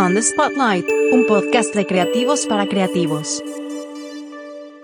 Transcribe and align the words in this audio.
On 0.00 0.14
the 0.14 0.22
Spotlight, 0.22 0.88
un 1.12 1.26
podcast 1.26 1.74
de 1.74 1.86
creativos 1.86 2.46
para 2.46 2.66
creativos. 2.66 3.44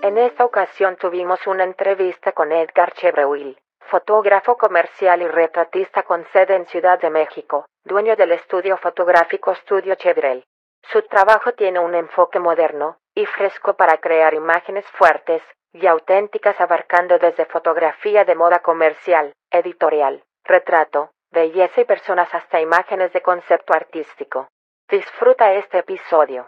En 0.03 0.15
esta 0.19 0.45
ocasión 0.45 0.95
tuvimos 0.95 1.47
una 1.47 1.63
entrevista 1.63 2.33
con 2.33 2.51
Edgar 2.51 2.93
Chevreul, 2.93 3.57
fotógrafo 3.79 4.57
comercial 4.57 5.23
y 5.23 5.27
retratista 5.27 6.03
con 6.03 6.23
sede 6.25 6.55
en 6.55 6.67
Ciudad 6.67 6.99
de 6.99 7.09
México, 7.09 7.65
dueño 7.83 8.15
del 8.15 8.33
estudio 8.33 8.77
fotográfico 8.77 9.55
Studio 9.55 9.95
Chevrel. 9.95 10.43
Su 10.83 11.01
trabajo 11.01 11.53
tiene 11.53 11.79
un 11.79 11.95
enfoque 11.95 12.37
moderno 12.37 12.99
y 13.15 13.25
fresco 13.25 13.73
para 13.73 13.97
crear 13.97 14.35
imágenes 14.35 14.85
fuertes 14.85 15.41
y 15.73 15.87
auténticas 15.87 16.61
abarcando 16.61 17.17
desde 17.17 17.45
fotografía 17.45 18.23
de 18.23 18.35
moda 18.35 18.59
comercial, 18.59 19.33
editorial, 19.49 20.21
retrato, 20.43 21.09
belleza 21.31 21.81
y 21.81 21.85
personas 21.85 22.31
hasta 22.35 22.61
imágenes 22.61 23.11
de 23.13 23.21
concepto 23.23 23.73
artístico. 23.73 24.47
Disfruta 24.89 25.53
este 25.53 25.79
episodio. 25.79 26.47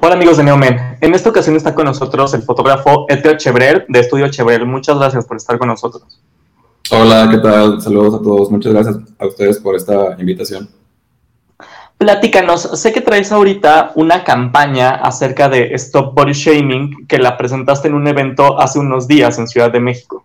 Hola 0.00 0.14
amigos 0.14 0.36
de 0.36 0.44
Neomen, 0.44 0.98
en 1.00 1.14
esta 1.16 1.30
ocasión 1.30 1.56
está 1.56 1.74
con 1.74 1.84
nosotros 1.84 2.32
el 2.34 2.42
fotógrafo 2.42 3.06
Edgar 3.08 3.38
Chevrel 3.38 3.86
de 3.88 3.98
Estudio 3.98 4.28
Chevrel. 4.28 4.64
Muchas 4.66 4.96
gracias 4.96 5.26
por 5.26 5.36
estar 5.36 5.58
con 5.58 5.66
nosotros. 5.66 6.20
Hola, 6.92 7.26
¿qué 7.28 7.38
tal? 7.38 7.82
Saludos 7.82 8.20
a 8.20 8.22
todos. 8.22 8.52
Muchas 8.52 8.72
gracias 8.72 8.96
a 9.18 9.26
ustedes 9.26 9.58
por 9.58 9.74
esta 9.74 10.14
invitación. 10.20 10.68
Platícanos, 11.98 12.62
sé 12.80 12.92
que 12.92 13.00
traes 13.00 13.32
ahorita 13.32 13.90
una 13.96 14.22
campaña 14.22 14.90
acerca 14.90 15.48
de 15.48 15.74
Stop 15.74 16.14
Body 16.14 16.34
Shaming 16.34 17.08
que 17.08 17.18
la 17.18 17.36
presentaste 17.36 17.88
en 17.88 17.94
un 17.94 18.06
evento 18.06 18.60
hace 18.60 18.78
unos 18.78 19.08
días 19.08 19.40
en 19.40 19.48
Ciudad 19.48 19.72
de 19.72 19.80
México. 19.80 20.24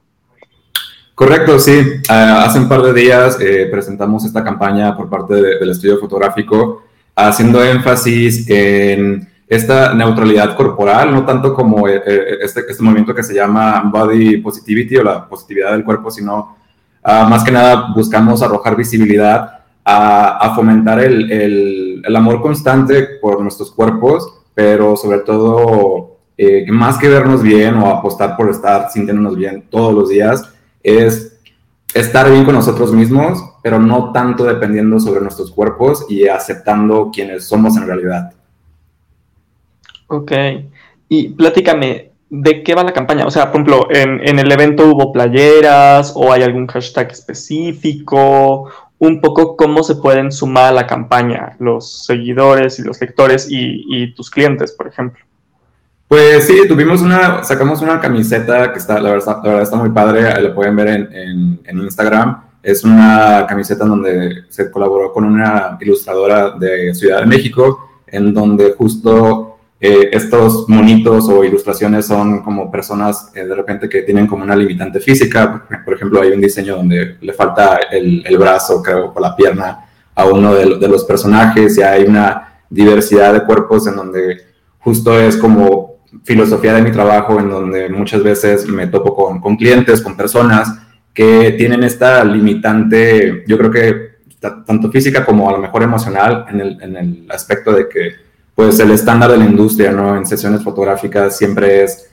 Correcto, 1.16 1.58
sí. 1.60 2.02
Ah, 2.10 2.44
hace 2.44 2.60
un 2.60 2.68
par 2.68 2.82
de 2.82 2.92
días 2.92 3.38
eh, 3.40 3.70
presentamos 3.72 4.26
esta 4.26 4.44
campaña 4.44 4.98
por 4.98 5.10
parte 5.10 5.34
del 5.36 5.70
estudio 5.70 5.98
fotográfico, 5.98 6.84
haciendo 7.16 7.64
énfasis 7.64 8.50
en 8.50 9.26
esta 9.48 9.94
neutralidad 9.94 10.58
corporal, 10.58 11.14
no 11.14 11.26
tanto 11.26 11.54
como 11.54 11.88
eh, 11.88 12.02
eh, 12.06 12.38
este, 12.42 12.64
este, 12.68 12.84
movimiento 12.84 13.16
que 13.16 13.24
se 13.24 13.34
llama 13.34 13.82
body 13.86 14.38
positivity 14.42 14.98
o 14.98 15.04
la 15.04 15.26
positividad 15.26 15.72
del 15.72 15.86
cuerpo, 15.86 16.12
sino 16.12 16.58
ah, 17.02 17.26
más 17.30 17.46
que 17.46 17.52
nada 17.52 17.94
buscamos 17.96 18.42
arrojar 18.42 18.76
visibilidad 18.76 19.60
a, 19.86 20.52
fomentar 20.54 21.00
el, 21.00 21.32
el, 21.32 22.16
amor 22.16 22.42
constante 22.42 23.04
por 23.22 23.40
nuestros 23.40 23.72
cuerpos, 23.72 24.42
pero 24.54 24.98
sobre 24.98 25.20
todo, 25.20 26.18
más 26.70 26.98
que 26.98 27.08
vernos 27.08 27.44
bien 27.44 27.76
o 27.76 27.88
apostar 27.88 28.36
por 28.36 28.50
estar 28.50 28.90
sintiéndonos 28.90 29.38
bien 29.38 29.64
todos 29.70 29.94
los 29.94 30.10
días, 30.10 30.55
es 30.86 31.40
estar 31.96 32.30
bien 32.30 32.46
con 32.46 32.54
nosotros 32.54 32.94
mismos, 32.94 33.44
pero 33.64 33.80
no 33.80 34.12
tanto 34.12 34.44
dependiendo 34.44 35.00
sobre 35.00 35.22
nuestros 35.22 35.52
cuerpos 35.52 36.06
y 36.10 36.28
aceptando 36.28 37.10
quienes 37.12 37.46
somos 37.46 37.76
en 37.78 37.88
realidad. 37.88 38.34
Ok, 40.08 40.32
y 41.10 41.30
platícame, 41.30 42.12
¿de 42.30 42.64
qué 42.64 42.76
va 42.76 42.84
la 42.84 42.94
campaña? 42.94 43.26
O 43.26 43.32
sea, 43.32 43.52
por 43.52 43.62
ejemplo, 43.62 43.88
en, 43.90 44.38
el 44.38 44.52
evento 44.52 44.86
hubo 44.88 45.12
playeras 45.12 46.14
o 46.16 46.32
hay 46.32 46.44
algún 46.44 46.68
hashtag 46.68 47.12
específico, 47.12 48.70
un 49.00 49.22
poco 49.22 49.58
cómo 49.58 49.82
se 49.82 49.96
pueden 49.96 50.32
sumar 50.32 50.66
a 50.66 50.72
la 50.72 50.86
campaña 50.86 51.56
los 51.60 52.06
seguidores 52.06 52.78
y 52.78 52.84
los 52.84 53.02
lectores 53.02 53.48
y 53.50 54.14
tus 54.14 54.30
clientes, 54.30 54.72
por 54.74 54.88
ejemplo. 54.88 55.26
Pues 56.08 56.46
sí, 56.46 56.68
tuvimos 56.68 57.02
una, 57.02 57.44
sacamos 57.44 57.82
una 57.82 58.00
camiseta 58.00 58.72
que 58.72 58.78
está, 58.78 59.00
la 59.00 59.10
verdad, 59.10 59.38
la 59.38 59.50
verdad 59.50 59.64
está 59.64 59.76
muy 59.76 59.90
padre, 59.90 60.40
la 60.40 60.54
pueden 60.54 60.76
ver 60.76 60.88
en, 60.88 61.60
en, 61.66 61.78
Instagram. 61.80 62.44
Es 62.62 62.84
una 62.84 63.46
camiseta 63.50 63.86
en 63.86 63.90
donde 63.90 64.44
se 64.50 64.70
colaboró 64.70 65.12
con 65.12 65.26
una 65.26 65.78
ilustradora 65.82 66.52
de 66.52 66.94
Ciudad 66.94 67.22
de 67.22 67.26
México, 67.26 68.04
en 68.06 68.36
donde 68.36 68.74
justo 68.78 69.58
eh, 69.80 70.10
estos 70.12 70.70
monitos 70.70 71.28
o 71.28 71.44
ilustraciones 71.44 72.06
son 72.06 72.44
como 72.44 72.72
personas 72.72 73.32
eh, 73.34 73.44
de 73.44 73.56
repente 73.56 73.90
que 73.90 74.04
tienen 74.04 74.28
como 74.28 74.44
una 74.44 74.56
limitante 74.56 75.00
física. 75.00 75.66
Por 75.84 75.96
ejemplo, 75.96 76.22
hay 76.22 76.32
un 76.32 76.42
diseño 76.42 76.76
donde 76.76 77.18
le 77.20 77.34
falta 77.34 77.80
el, 77.92 78.24
el 78.28 78.38
brazo, 78.38 78.82
creo, 78.84 79.12
o 79.14 79.20
la 79.20 79.36
pierna 79.36 79.86
a 80.14 80.26
uno 80.26 80.54
de, 80.54 80.78
de 80.78 80.88
los 80.88 81.04
personajes 81.04 81.78
y 81.80 81.82
hay 81.82 82.04
una 82.04 82.60
diversidad 82.70 83.34
de 83.34 83.44
cuerpos 83.44 83.88
en 83.88 83.96
donde 83.96 84.38
justo 84.80 85.20
es 85.20 85.36
como 85.36 85.95
filosofía 86.24 86.74
de 86.74 86.82
mi 86.82 86.92
trabajo 86.92 87.40
en 87.40 87.50
donde 87.50 87.90
muchas 87.90 88.24
veces 88.24 88.68
me 88.68 88.88
topo 88.88 89.16
con, 89.16 89.40
con 89.40 89.56
clientes, 89.56 90.02
con 90.02 90.16
personas 90.16 90.80
que 91.14 91.52
tienen 91.58 91.84
esta 91.84 92.24
limitante, 92.24 93.44
yo 93.48 93.58
creo 93.58 93.72
que 93.72 94.16
tanto 94.40 94.92
física 94.92 95.26
como 95.26 95.50
a 95.50 95.54
lo 95.54 95.60
mejor 95.60 95.84
emocional, 95.84 96.46
en 96.50 96.62
el, 96.62 96.82
en 96.82 96.96
el 96.98 97.28
aspecto 97.32 97.72
de 97.72 97.88
que 97.88 98.12
pues 98.54 98.80
el 98.80 98.92
estándar 98.92 99.32
de 99.32 99.38
la 99.38 99.46
industria, 99.46 99.92
¿no? 99.92 100.16
En 100.16 100.26
sesiones 100.26 100.64
fotográficas 100.64 101.38
siempre 101.38 101.84
es 101.84 102.10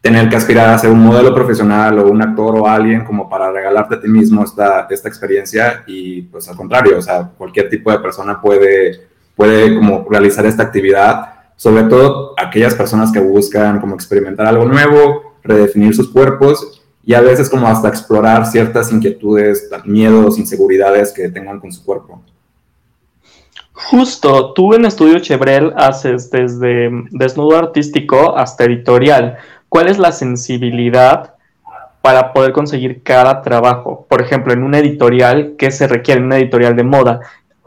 tener 0.00 0.28
que 0.28 0.36
aspirar 0.36 0.68
a 0.68 0.78
ser 0.78 0.90
un 0.90 1.00
modelo 1.00 1.34
profesional 1.34 1.98
o 1.98 2.08
un 2.08 2.22
actor 2.22 2.56
o 2.56 2.68
alguien 2.68 3.04
como 3.04 3.28
para 3.28 3.50
regalarte 3.50 3.96
a 3.96 4.00
ti 4.00 4.08
mismo 4.08 4.44
esta, 4.44 4.86
esta 4.90 5.08
experiencia 5.08 5.82
y 5.86 6.22
pues 6.22 6.48
al 6.48 6.56
contrario, 6.56 6.98
o 6.98 7.02
sea, 7.02 7.30
cualquier 7.36 7.68
tipo 7.68 7.90
de 7.90 7.98
persona 7.98 8.40
puede, 8.40 9.08
puede 9.34 9.74
como 9.74 10.06
realizar 10.08 10.46
esta 10.46 10.64
actividad 10.64 11.35
sobre 11.56 11.84
todo 11.84 12.34
aquellas 12.36 12.74
personas 12.74 13.10
que 13.10 13.20
buscan 13.20 13.80
como 13.80 13.94
experimentar 13.94 14.46
algo 14.46 14.66
nuevo, 14.66 15.34
redefinir 15.42 15.94
sus 15.94 16.10
cuerpos 16.10 16.82
y 17.04 17.14
a 17.14 17.20
veces 17.20 17.48
como 17.48 17.66
hasta 17.66 17.88
explorar 17.88 18.46
ciertas 18.46 18.92
inquietudes, 18.92 19.70
miedos, 19.84 20.38
inseguridades 20.38 21.12
que 21.12 21.28
tengan 21.28 21.60
con 21.60 21.72
su 21.72 21.84
cuerpo. 21.84 22.20
Justo, 23.72 24.52
tú 24.54 24.74
en 24.74 24.86
Estudio 24.86 25.18
Chevrel 25.20 25.72
haces 25.76 26.30
desde 26.30 26.90
desnudo 27.10 27.56
artístico 27.56 28.36
hasta 28.36 28.64
editorial. 28.64 29.36
¿Cuál 29.68 29.88
es 29.88 29.98
la 29.98 30.12
sensibilidad 30.12 31.34
para 32.00 32.32
poder 32.32 32.52
conseguir 32.52 33.02
cada 33.02 33.42
trabajo? 33.42 34.06
Por 34.08 34.22
ejemplo, 34.22 34.52
en 34.52 34.62
un 34.62 34.74
editorial, 34.74 35.54
¿qué 35.58 35.70
se 35.70 35.86
requiere 35.86 36.20
en 36.20 36.26
un 36.26 36.32
editorial 36.32 36.74
de 36.74 36.82
moda? 36.84 37.20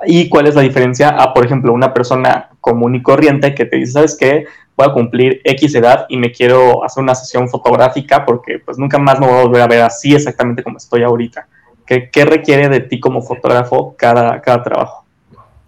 ¿Y 0.06 0.30
cuál 0.30 0.48
es 0.48 0.56
la 0.56 0.62
diferencia 0.62 1.10
a, 1.10 1.34
por 1.34 1.46
ejemplo, 1.46 1.74
una 1.74 1.94
persona 1.94 2.50
común 2.62 2.96
y 2.96 3.02
corriente 3.02 3.54
que 3.54 3.66
te 3.66 3.78
dice, 3.78 3.94
¿sabes 3.94 4.18
qué? 4.18 4.46
Voy 4.76 4.88
a 4.88 4.94
cumplir 4.94 5.42
X 5.44 5.76
edad 5.76 6.06
y 6.10 6.18
me 6.18 6.32
quiero 6.32 6.84
hacer 6.84 7.04
una 7.04 7.16
sesión 7.16 7.50
fotográfica 7.50 8.26
porque 8.26 8.60
pues 8.60 8.78
nunca 8.78 8.98
más 8.98 9.20
me 9.20 9.28
voy 9.28 9.38
a 9.38 9.44
volver 9.44 9.62
a 9.62 9.68
ver 9.68 9.82
así 9.82 10.16
exactamente 10.16 10.64
como 10.64 10.78
estoy 10.78 11.04
ahorita. 11.04 11.48
¿Qué, 11.86 12.10
qué 12.10 12.24
requiere 12.24 12.70
de 12.70 12.82
ti 12.82 13.00
como 13.00 13.22
fotógrafo 13.22 13.96
cada, 13.98 14.40
cada 14.42 14.64
trabajo? 14.64 15.06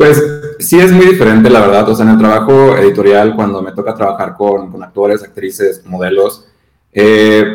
Pues 0.02 0.24
sí 0.58 0.80
es 0.80 0.92
muy 0.92 1.06
diferente, 1.06 1.48
la 1.50 1.62
verdad. 1.62 1.88
O 1.88 1.94
sea, 1.94 2.06
en 2.06 2.14
el 2.14 2.18
trabajo 2.18 2.76
editorial, 2.76 3.36
cuando 3.36 3.62
me 3.62 3.72
toca 3.72 3.94
trabajar 3.94 4.36
con, 4.36 4.82
actores, 4.82 5.24
actrices, 5.24 5.86
modelos, 5.86 6.48
eh, 6.92 7.46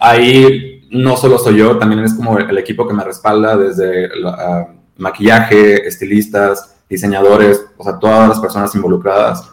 ahí 0.00 0.88
no 0.90 1.16
solo 1.16 1.38
soy 1.38 1.58
yo, 1.58 1.78
también 1.78 2.02
es 2.02 2.14
como 2.14 2.38
el 2.38 2.58
equipo 2.58 2.88
que 2.88 2.94
me 2.94 3.04
respalda 3.04 3.56
desde 3.56 4.08
la, 4.18 4.68
maquillaje, 4.96 5.86
estilistas, 5.86 6.76
diseñadores, 6.88 7.64
o 7.76 7.84
sea, 7.84 7.98
todas 7.98 8.28
las 8.28 8.40
personas 8.40 8.74
involucradas. 8.74 9.50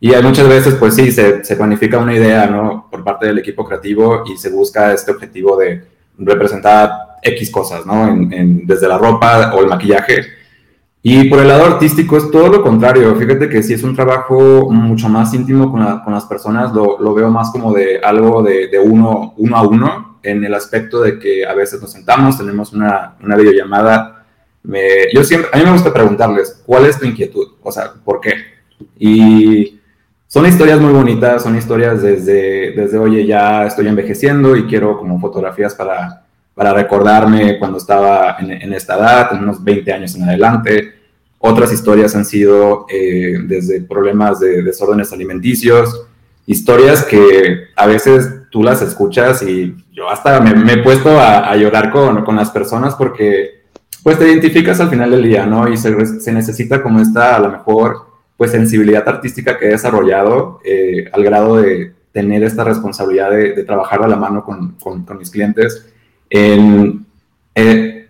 Y 0.00 0.14
hay 0.14 0.22
muchas 0.22 0.48
veces, 0.48 0.74
pues 0.76 0.94
sí, 0.94 1.10
se, 1.10 1.44
se 1.44 1.56
planifica 1.56 1.98
una 1.98 2.14
idea, 2.14 2.46
¿no? 2.46 2.88
Por 2.90 3.02
parte 3.02 3.26
del 3.26 3.38
equipo 3.38 3.64
creativo 3.64 4.22
y 4.32 4.36
se 4.36 4.50
busca 4.50 4.92
este 4.92 5.10
objetivo 5.10 5.56
de 5.56 5.84
representar 6.18 6.90
X 7.22 7.50
cosas, 7.50 7.84
¿no? 7.84 8.06
En, 8.06 8.66
desde 8.66 8.88
la 8.88 8.98
ropa 8.98 9.54
o 9.54 9.60
el 9.60 9.66
maquillaje. 9.66 10.22
Y 11.02 11.28
por 11.28 11.40
el 11.40 11.48
lado 11.48 11.64
artístico 11.64 12.16
es 12.16 12.30
todo 12.30 12.48
lo 12.48 12.62
contrario. 12.62 13.14
Fíjate 13.16 13.48
que 13.48 13.62
si 13.62 13.74
es 13.74 13.82
un 13.82 13.94
trabajo 13.94 14.68
mucho 14.70 15.08
más 15.08 15.32
íntimo 15.34 15.70
con, 15.70 16.00
con 16.00 16.12
las 16.12 16.24
personas, 16.26 16.72
lo, 16.72 16.98
lo, 17.00 17.14
veo 17.14 17.30
más 17.30 17.50
como 17.50 17.72
de 17.72 18.00
algo 18.00 18.42
de, 18.42 18.68
de, 18.68 18.78
uno, 18.78 19.34
uno 19.36 19.56
a 19.56 19.62
uno, 19.62 20.18
en 20.22 20.44
el 20.44 20.54
aspecto 20.54 21.00
de 21.00 21.18
que 21.18 21.46
a 21.46 21.54
veces 21.54 21.80
nos 21.80 21.92
sentamos, 21.92 22.36
tenemos 22.36 22.72
una, 22.72 23.14
una 23.22 23.36
videollamada 23.36 24.17
yo 25.12 25.24
siempre, 25.24 25.50
a 25.52 25.58
mí 25.58 25.64
me 25.64 25.72
gusta 25.72 25.92
preguntarles, 25.92 26.62
¿cuál 26.64 26.86
es 26.86 26.98
tu 26.98 27.06
inquietud? 27.06 27.54
O 27.62 27.72
sea, 27.72 27.92
¿por 28.04 28.20
qué? 28.20 28.34
Y 28.98 29.78
son 30.26 30.46
historias 30.46 30.78
muy 30.78 30.92
bonitas, 30.92 31.42
son 31.42 31.56
historias 31.56 32.02
desde, 32.02 32.72
desde 32.72 32.98
oye, 32.98 33.26
ya 33.26 33.66
estoy 33.66 33.88
envejeciendo 33.88 34.56
y 34.56 34.66
quiero 34.66 34.98
como 34.98 35.18
fotografías 35.18 35.74
para, 35.74 36.26
para 36.54 36.74
recordarme 36.74 37.58
cuando 37.58 37.78
estaba 37.78 38.36
en, 38.38 38.72
esta 38.72 38.96
edad, 38.96 39.32
en 39.32 39.44
unos 39.44 39.64
20 39.64 39.92
años 39.92 40.14
en 40.16 40.24
adelante. 40.24 40.94
Otras 41.38 41.72
historias 41.72 42.14
han 42.14 42.24
sido 42.26 42.84
eh, 42.90 43.38
desde 43.44 43.80
problemas 43.80 44.40
de 44.40 44.62
desórdenes 44.62 45.12
alimenticios, 45.12 46.06
historias 46.46 47.04
que 47.04 47.68
a 47.76 47.86
veces 47.86 48.28
tú 48.50 48.62
las 48.62 48.82
escuchas 48.82 49.42
y 49.42 49.76
yo 49.92 50.10
hasta 50.10 50.40
me, 50.40 50.72
he 50.72 50.82
puesto 50.82 51.18
a, 51.18 51.50
a 51.50 51.56
llorar 51.56 51.90
con, 51.90 52.24
con, 52.24 52.36
las 52.36 52.50
personas 52.50 52.94
porque 52.96 53.57
pues 54.08 54.18
te 54.18 54.26
identificas 54.26 54.80
al 54.80 54.88
final 54.88 55.10
del 55.10 55.22
día, 55.22 55.44
¿no? 55.44 55.68
Y 55.68 55.76
se, 55.76 56.32
necesita 56.32 56.82
como 56.82 56.98
esta, 56.98 57.36
a 57.36 57.40
lo 57.40 57.50
mejor, 57.50 58.06
pues 58.38 58.52
sensibilidad 58.52 59.06
artística 59.06 59.58
que 59.58 59.66
he 59.66 59.72
desarrollado 59.72 60.60
eh, 60.64 61.10
al 61.12 61.22
grado 61.22 61.58
de 61.58 61.92
tener 62.10 62.42
esta 62.42 62.64
responsabilidad 62.64 63.30
de, 63.30 63.62
trabajar 63.64 64.02
a 64.02 64.08
la 64.08 64.16
mano 64.16 64.42
con, 64.42 64.76
con, 64.82 65.04
mis 65.18 65.30
clientes 65.30 65.92
en, 66.30 67.04
eh, 67.54 68.08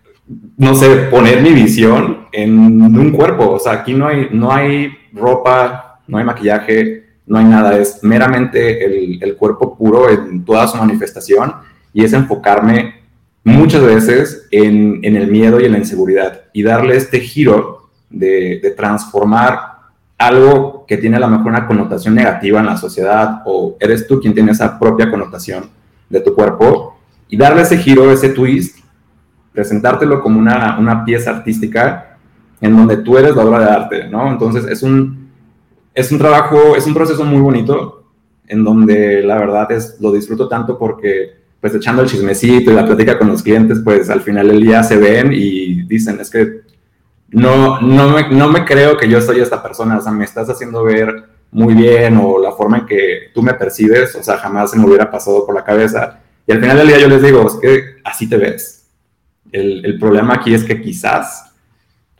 no 0.57 0.77
sé, 0.77 1.09
poner 1.11 1.43
mi 1.43 1.51
visión 1.51 2.29
en 2.31 2.81
un 2.97 3.11
cuerpo. 3.11 3.51
O 3.51 3.59
sea, 3.59 3.73
aquí 3.73 3.93
no 3.93 4.07
hay, 4.07 4.29
no 4.31 4.53
hay 4.53 4.93
ropa, 5.13 5.99
no 6.07 6.19
hay 6.19 6.25
maquillaje, 6.25 7.07
no 7.27 7.39
hay 7.39 7.45
nada. 7.45 7.77
Es 7.77 8.05
meramente 8.05 8.85
el, 8.85 9.21
el 9.21 9.35
cuerpo 9.35 9.77
puro 9.77 10.09
en 10.09 10.45
toda 10.45 10.69
su 10.69 10.77
manifestación 10.77 11.55
y 11.93 12.05
es 12.05 12.13
enfocarme 12.13 12.98
muchas 13.45 13.83
veces 13.83 14.47
en, 14.51 15.01
el 15.03 15.29
miedo 15.31 15.61
y 15.61 15.65
en 15.65 15.73
la 15.73 15.79
inseguridad 15.79 16.43
y 16.53 16.63
darle 16.63 16.97
este 16.97 17.21
giro 17.21 17.89
de, 18.11 18.61
de, 18.63 18.71
transformar 18.73 19.79
algo 20.17 20.85
que 20.87 20.97
tiene 20.97 21.17
a 21.17 21.21
lo 21.21 21.29
mejor 21.29 21.49
una 21.49 21.67
connotación 21.67 22.15
negativa 22.15 22.61
en 22.61 22.67
la 22.67 22.77
sociedad 22.77 23.43
o 23.47 23.77
eres 23.81 24.07
tú 24.07 24.21
quien 24.21 24.35
tiene 24.35 24.53
esa 24.53 24.79
propia 24.79 25.11
connotación 25.11 25.71
de 26.09 26.21
tu 26.21 26.35
cuerpo 26.35 26.99
y 27.29 27.37
darle 27.37 27.63
ese 27.63 27.79
giro, 27.79 28.11
ese 28.11 28.31
twist, 28.31 28.79
presentártelo 29.53 30.23
como 30.23 30.39
una, 30.39 30.79
una 30.79 31.05
pieza 31.05 31.31
artística 31.31 32.17
en 32.61 32.77
donde 32.77 32.99
tú 32.99 33.17
eres 33.19 33.37
la 33.37 33.45
obra 33.45 33.61
de 33.61 33.71
arte, 33.71 34.09
¿no? 34.09 34.31
Entonces 34.31 34.65
es 34.67 34.83
un, 34.83 35.31
es 35.95 36.11
un 36.11 36.19
trabajo, 36.19 36.77
es 36.77 36.87
un 36.87 36.95
proceso 36.95 37.25
muy 37.25 37.41
bonito 37.41 38.05
en 38.47 38.65
donde 38.65 39.23
la 39.23 39.39
verdad 39.39 39.71
es, 39.73 39.97
lo 40.01 40.13
disfruto 40.13 40.49
tanto 40.49 40.79
porque 40.79 41.39
pues 41.61 41.75
echando 41.75 42.03
el 42.03 42.09
chismecito 42.09 42.71
y 42.71 42.75
la 42.75 42.87
plática 42.87 43.19
con 43.19 43.29
los 43.29 43.43
clientes, 43.43 43.81
pues 43.85 44.11
al 44.11 44.21
final 44.21 44.49
del 44.49 44.61
día 44.61 44.83
se 44.83 44.97
ven 44.97 45.33
y 45.33 45.83
dicen, 45.83 46.21
es 46.21 46.31
que 46.31 46.61
no, 47.31 47.81
no, 47.81 48.09
me, 48.11 48.29
no 48.31 48.49
me 48.49 48.65
creo 48.65 48.97
que 48.97 49.09
yo 49.09 49.21
soy 49.21 49.41
esta 49.41 49.63
persona, 49.63 49.99
o 49.99 50.01
sea, 50.01 50.13
me 50.13 50.25
estás 50.25 50.49
haciendo 50.49 50.85
ver 50.85 51.25
muy 51.51 51.75
bien 51.75 52.17
o 52.17 52.39
la 52.39 52.53
forma 52.53 52.79
en 52.79 52.87
que 52.87 53.31
tú 53.35 53.43
me 53.43 53.55
percibes, 53.55 54.15
o 54.15 54.23
sea, 54.23 54.37
jamás 54.39 54.71
se 54.71 54.79
me 54.79 54.87
hubiera 54.87 55.11
pasado 55.11 55.45
por 55.45 55.55
la 55.55 55.65
cabeza. 55.65 56.21
Y 56.47 56.53
al 56.53 56.61
final 56.61 56.79
del 56.79 56.89
día 56.89 56.99
yo 56.99 57.09
les 57.09 57.23
digo, 57.23 57.47
es 57.47 57.55
que 57.55 57.97
así 58.05 58.29
te 58.29 58.37
ves. 58.37 58.87
El, 59.51 59.85
el 59.85 59.99
problema 59.99 60.35
aquí 60.35 60.55
es 60.55 60.63
que 60.65 60.81
quizás 60.81 61.49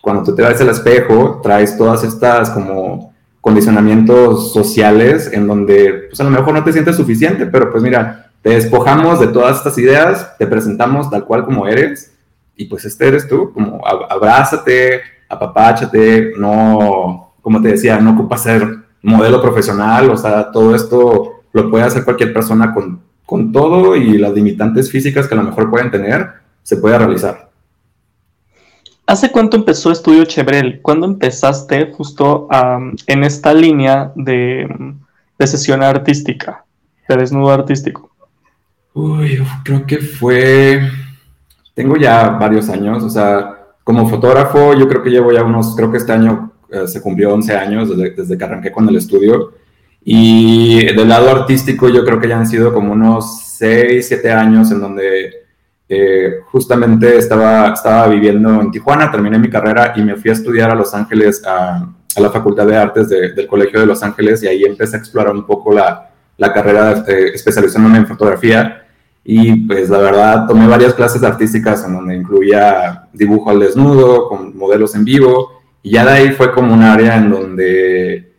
cuando 0.01 0.23
tú 0.23 0.35
te 0.35 0.43
ves 0.43 0.61
al 0.61 0.71
espejo, 0.71 1.41
traes 1.43 1.77
todas 1.77 2.05
estas 2.05 2.51
como 2.51 3.13
condicionamientos 3.41 4.53
sociales 4.53 5.31
en 5.33 5.47
donde 5.47 6.09
pues 6.09 6.21
a 6.21 6.25
lo 6.25 6.31
mejor 6.31 6.55
no 6.55 6.65
te 6.65 6.73
sientes 6.73 6.97
suficiente, 6.97 7.47
pero 7.47 7.71
pues 7.71 7.83
mira, 7.83 8.28
despojamos 8.51 9.21
de 9.21 9.29
todas 9.29 9.59
estas 9.59 9.79
ideas, 9.79 10.37
te 10.39 10.47
presentamos 10.47 11.11
tal 11.11 11.25
cual 11.25 11.45
como 11.45 11.67
eres 11.67 12.15
y 12.57 12.67
pues 12.67 12.85
este 12.85 13.09
eres 13.09 13.29
tú, 13.29 13.53
como 13.53 13.81
abrázate, 13.87 15.01
apapáchate, 15.29 16.33
no, 16.37 17.35
como 17.41 17.63
te 17.63 17.69
decía, 17.69 18.01
no 18.01 18.13
ocupa 18.13 18.37
ser 18.37 18.67
modelo 19.03 19.41
profesional, 19.41 20.11
o 20.11 20.17
sea, 20.17 20.51
todo 20.51 20.75
esto 20.75 21.43
lo 21.53 21.71
puede 21.71 21.85
hacer 21.85 22.05
cualquier 22.05 22.33
persona 22.33 22.75
con, 22.75 23.07
todo 23.53 23.95
y 23.95 24.17
las 24.17 24.33
limitantes 24.33 24.91
físicas 24.91 25.29
que 25.29 25.35
a 25.35 25.37
lo 25.37 25.43
mejor 25.43 25.71
pueden 25.71 25.91
tener, 25.91 26.31
se 26.63 26.79
puede 26.79 26.99
realizar. 26.99 27.51
¿Hace 29.07 29.31
cuánto 29.31 29.57
empezó 29.57 29.93
Estudio 29.93 30.25
Chebrel? 30.25 30.81
¿Cuándo 30.81 31.07
empezaste 31.07 31.93
justo 31.93 32.49
en 33.07 33.25
esta 33.25 33.53
línea 33.53 34.13
de, 34.15 34.67
de 35.39 35.47
sesión 35.47 35.83
artística, 35.83 36.65
de 37.09 37.17
desnudo 37.17 37.51
artístico? 37.51 38.11
Uy, 38.95 39.43
creo 39.65 39.87
que 39.87 39.99
fue, 39.99 40.81
tengo 41.75 41.97
ya 41.97 42.31
varios 42.31 42.69
años, 42.69 43.03
o 43.05 43.11
sea, 43.11 43.59
como 43.85 44.09
fotógrafo 44.09 44.75
yo 44.75 44.89
creo 44.89 45.03
que 45.03 45.11
llevo 45.11 45.33
ya 45.33 45.45
unos, 45.45 45.75
creo 45.77 45.91
que 45.91 45.99
este 45.99 46.13
año 46.13 46.53
eh, 46.71 46.87
se 46.87 47.01
cumplió 47.01 47.33
11 47.33 47.57
años 47.57 47.89
desde, 47.89 48.11
desde, 48.11 48.37
que 48.37 48.45
arranqué 48.45 48.71
con 48.71 48.89
el 48.89 48.97
estudio. 48.97 49.53
Y 50.05 50.85
del 50.95 51.09
lado 51.09 51.31
artístico 51.31 51.89
yo 51.89 52.05
creo 52.05 52.21
que 52.21 52.29
ya 52.29 52.39
han 52.39 52.47
sido 52.47 52.73
como 52.73 52.93
unos 52.93 53.43
6, 53.57 54.07
7 54.07 54.31
años 54.31 54.71
en 54.71 54.81
donde 54.81 55.33
eh, 55.89 56.41
justamente 56.51 57.17
estaba, 57.17 57.73
estaba 57.73 58.07
viviendo 58.09 58.61
en 58.61 58.71
Tijuana, 58.71 59.11
terminé 59.11 59.39
mi 59.39 59.49
carrera 59.49 59.95
y 59.97 60.03
me 60.03 60.17
fui 60.17 60.31
a 60.31 60.35
estudiar 60.35 60.71
a 60.71 60.75
Los 60.75 60.93
Ángeles, 60.95 61.43
a, 61.47 61.89
a 62.17 62.21
la 62.21 62.31
Facultad 62.31 62.67
de 62.67 62.77
Artes 62.77 63.09
de, 63.09 63.33
del 63.33 63.47
Colegio 63.47 63.81
de 63.81 63.87
Los 63.87 64.03
Ángeles 64.03 64.43
y 64.43 64.49
ahí 64.49 64.65
empecé 64.65 64.97
a 64.97 64.99
explorar 64.99 65.35
un 65.35 65.47
poco 65.47 65.73
la, 65.73 66.08
la 66.39 66.53
carrera 66.53 67.05
eh, 67.07 67.33
especializándome 67.35 67.99
en 67.99 68.07
fotografía 68.07 68.87
y 69.23 69.67
pues 69.67 69.91
la 69.91 69.99
verdad 69.99 70.47
tomé 70.47 70.67
varias 70.67 70.95
clases 70.95 71.23
artísticas 71.23 71.85
en 71.85 71.93
donde 71.93 72.17
incluía 72.17 73.09
dibujo 73.13 73.51
al 73.51 73.61
desnudo, 73.61 74.27
con 74.27 74.57
modelos 74.57 74.95
en 74.95 75.05
vivo, 75.05 75.61
y 75.83 75.91
ya 75.91 76.07
de 76.07 76.13
ahí 76.13 76.31
fue 76.31 76.51
como 76.53 76.73
un 76.73 76.83
área 76.83 77.17
en 77.17 77.31
donde 77.31 78.33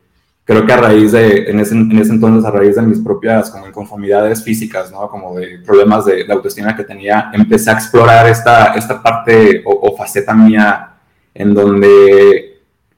creo 0.44 0.66
que 0.66 0.74
a 0.74 0.78
raíz 0.78 1.12
de, 1.12 1.44
en 1.48 1.60
ese, 1.60 1.76
en 1.76 1.96
ese 2.00 2.12
entonces, 2.12 2.44
a 2.44 2.50
raíz 2.50 2.76
de 2.76 2.82
mis 2.82 3.00
propias 3.00 3.52
como 3.52 3.68
inconformidades 3.68 4.44
físicas, 4.44 4.92
¿no? 4.92 5.08
Como 5.08 5.38
de 5.38 5.60
problemas 5.64 6.06
de, 6.06 6.24
de 6.24 6.34
autoestima 6.34 6.76
que 6.76 6.84
tenía, 6.84 7.30
empecé 7.34 7.70
a 7.70 7.74
explorar 7.74 8.26
esta, 8.28 8.74
esta 8.74 9.00
parte 9.00 9.62
o, 9.64 9.72
o 9.72 9.96
faceta 9.96 10.34
mía 10.34 10.94
en 11.36 11.54
donde 11.54 12.49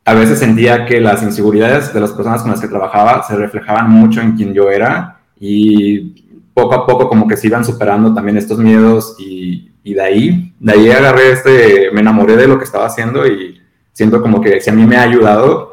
a 0.03 0.13
veces 0.13 0.39
sentía 0.39 0.85
que 0.85 0.99
las 0.99 1.21
inseguridades 1.23 1.93
de 1.93 1.99
las 1.99 2.11
personas 2.11 2.41
con 2.41 2.51
las 2.51 2.61
que 2.61 2.67
trabajaba 2.67 3.23
se 3.23 3.35
reflejaban 3.35 3.89
mucho 3.89 4.21
en 4.21 4.35
quien 4.35 4.53
yo 4.53 4.69
era 4.69 5.19
y 5.39 6.41
poco 6.53 6.75
a 6.75 6.85
poco 6.85 7.07
como 7.07 7.27
que 7.27 7.37
se 7.37 7.47
iban 7.47 7.63
superando 7.63 8.13
también 8.13 8.37
estos 8.37 8.57
miedos 8.57 9.15
y, 9.19 9.71
y, 9.83 9.93
de 9.93 10.01
ahí, 10.01 10.53
de 10.59 10.73
ahí 10.73 10.89
agarré 10.89 11.31
este, 11.31 11.91
me 11.93 12.01
enamoré 12.01 12.35
de 12.35 12.47
lo 12.47 12.57
que 12.57 12.65
estaba 12.65 12.85
haciendo 12.85 13.25
y 13.25 13.61
siento 13.93 14.21
como 14.21 14.41
que 14.41 14.59
si 14.59 14.69
a 14.69 14.73
mí 14.73 14.85
me 14.85 14.97
ha 14.97 15.03
ayudado, 15.03 15.71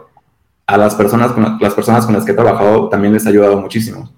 a 0.69 0.77
las 0.77 0.95
personas 0.95 1.33
con 1.33 1.59
las 1.61 1.75
personas 1.75 2.05
con 2.05 2.15
las 2.15 2.25
que 2.25 2.33
he 2.33 2.35
trabajado 2.35 2.91
también 2.91 3.15
les 3.15 3.27
ha 3.27 3.31
ayudado 3.31 3.57
muchísimo. 3.57 4.11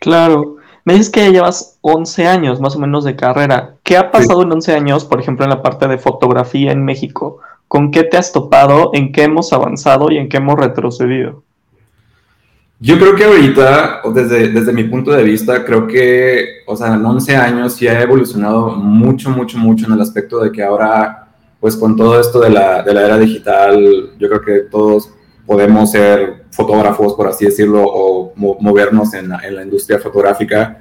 Claro. 0.00 0.56
Me 0.84 0.92
dices 0.92 1.08
que 1.08 1.20
ya 1.20 1.30
llevas 1.30 1.78
11 1.80 2.26
años 2.26 2.60
más 2.60 2.76
o 2.76 2.78
menos 2.78 3.04
de 3.04 3.16
carrera. 3.16 3.76
¿Qué 3.82 3.96
ha 3.96 4.10
pasado 4.10 4.42
sí. 4.42 4.46
en 4.46 4.52
11 4.52 4.74
años, 4.74 5.06
por 5.06 5.18
ejemplo, 5.18 5.46
en 5.46 5.50
la 5.50 5.62
parte 5.62 5.88
de 5.88 5.96
fotografía 5.96 6.72
en 6.72 6.84
México? 6.84 7.38
¿Con 7.74 7.90
qué 7.90 8.04
te 8.04 8.16
has 8.16 8.30
topado? 8.30 8.90
¿En 8.92 9.10
qué 9.10 9.24
hemos 9.24 9.52
avanzado 9.52 10.08
y 10.12 10.16
en 10.16 10.28
qué 10.28 10.36
hemos 10.36 10.56
retrocedido? 10.56 11.42
Yo 12.78 13.00
creo 13.00 13.16
que 13.16 13.24
ahorita, 13.24 14.02
desde, 14.14 14.50
desde 14.50 14.72
mi 14.72 14.84
punto 14.84 15.10
de 15.10 15.24
vista, 15.24 15.64
creo 15.64 15.84
que, 15.88 16.62
o 16.68 16.76
sea, 16.76 16.94
en 16.94 17.04
11 17.04 17.36
años 17.36 17.74
sí 17.74 17.88
ha 17.88 18.00
evolucionado 18.00 18.76
mucho, 18.76 19.28
mucho, 19.30 19.58
mucho 19.58 19.86
en 19.86 19.94
el 19.94 20.00
aspecto 20.00 20.38
de 20.38 20.52
que 20.52 20.62
ahora, 20.62 21.26
pues 21.58 21.74
con 21.74 21.96
todo 21.96 22.20
esto 22.20 22.38
de 22.38 22.50
la, 22.50 22.84
de 22.84 22.94
la 22.94 23.06
era 23.06 23.18
digital, 23.18 24.12
yo 24.20 24.28
creo 24.28 24.40
que 24.40 24.58
todos 24.70 25.10
podemos 25.44 25.90
ser 25.90 26.44
fotógrafos, 26.52 27.14
por 27.14 27.26
así 27.26 27.46
decirlo, 27.46 27.82
o 27.84 28.34
mo 28.36 28.56
movernos 28.60 29.14
en, 29.14 29.32
en 29.32 29.56
la 29.56 29.64
industria 29.64 29.98
fotográfica, 29.98 30.78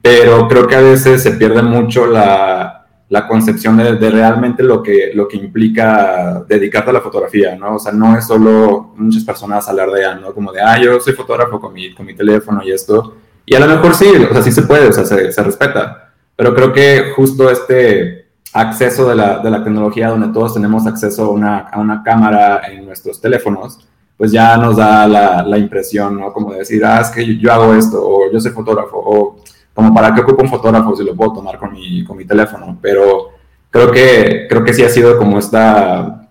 pero 0.00 0.46
creo 0.46 0.68
que 0.68 0.76
a 0.76 0.80
veces 0.80 1.24
se 1.24 1.32
pierde 1.32 1.62
mucho 1.62 2.06
la, 2.06 2.85
la 3.08 3.28
concepción 3.28 3.76
de, 3.76 4.10
realmente 4.10 4.62
lo 4.62 4.82
que, 4.82 5.12
lo 5.14 5.28
que 5.28 5.36
implica 5.36 6.44
dedicarte 6.48 6.90
a 6.90 6.94
la 6.94 7.00
fotografía, 7.00 7.54
¿no? 7.56 7.76
O 7.76 7.78
sea, 7.78 7.92
no 7.92 8.18
es 8.18 8.26
solo 8.26 8.94
muchas 8.96 9.22
personas 9.22 9.68
alardean, 9.68 10.20
¿no? 10.20 10.34
Como 10.34 10.50
de, 10.52 10.60
ah, 10.60 10.80
yo 10.80 10.98
soy 10.98 11.12
fotógrafo 11.12 11.60
con 11.60 11.72
mi, 11.72 11.94
con 11.94 12.04
mi 12.04 12.16
teléfono 12.16 12.62
y 12.64 12.72
esto. 12.72 13.16
Y 13.44 13.54
a 13.54 13.60
lo 13.60 13.66
mejor 13.66 13.94
sí, 13.94 14.06
o 14.08 14.32
sea, 14.32 14.42
sí 14.42 14.50
se 14.50 14.62
puede, 14.62 14.88
o 14.88 14.92
sea, 14.92 15.04
se, 15.04 15.30
se 15.30 15.42
respeta. 15.42 16.12
Pero 16.34 16.54
creo 16.54 16.72
que 16.72 17.12
justo 17.14 17.48
este 17.48 18.26
acceso 18.52 19.08
de 19.08 19.14
la, 19.14 19.38
de 19.38 19.50
la 19.50 19.62
tecnología, 19.62 20.08
donde 20.08 20.28
todos 20.28 20.54
tenemos 20.54 20.84
acceso 20.86 21.26
a 21.26 21.30
una, 21.30 21.58
a 21.58 21.78
una 21.78 22.02
cámara 22.02 22.62
en 22.68 22.84
nuestros 22.86 23.20
teléfonos, 23.20 23.86
pues 24.16 24.32
ya 24.32 24.56
nos 24.56 24.76
da 24.76 25.06
la, 25.06 25.42
la 25.44 25.58
impresión, 25.58 26.18
¿no? 26.18 26.32
Como 26.32 26.52
de 26.52 26.60
decir, 26.60 26.84
ah, 26.84 27.00
es 27.00 27.10
que 27.10 27.24
yo, 27.24 27.34
yo 27.34 27.52
hago 27.52 27.74
esto, 27.74 28.00
o 28.02 28.32
yo 28.32 28.40
soy 28.40 28.50
fotógrafo, 28.50 28.96
o 28.96 29.36
como 29.76 29.92
para 29.92 30.14
qué 30.14 30.22
ocupo 30.22 30.42
un 30.42 30.48
fotógrafo 30.48 30.96
si 30.96 31.04
lo 31.04 31.14
puedo 31.14 31.34
tomar 31.34 31.58
con 31.58 31.70
mi, 31.70 32.02
con 32.02 32.16
mi 32.16 32.24
teléfono, 32.24 32.78
pero 32.80 33.28
creo 33.70 33.92
que, 33.92 34.46
creo 34.48 34.64
que 34.64 34.72
sí 34.72 34.82
ha 34.82 34.88
sido 34.88 35.18
como 35.18 35.38
esta, 35.38 36.30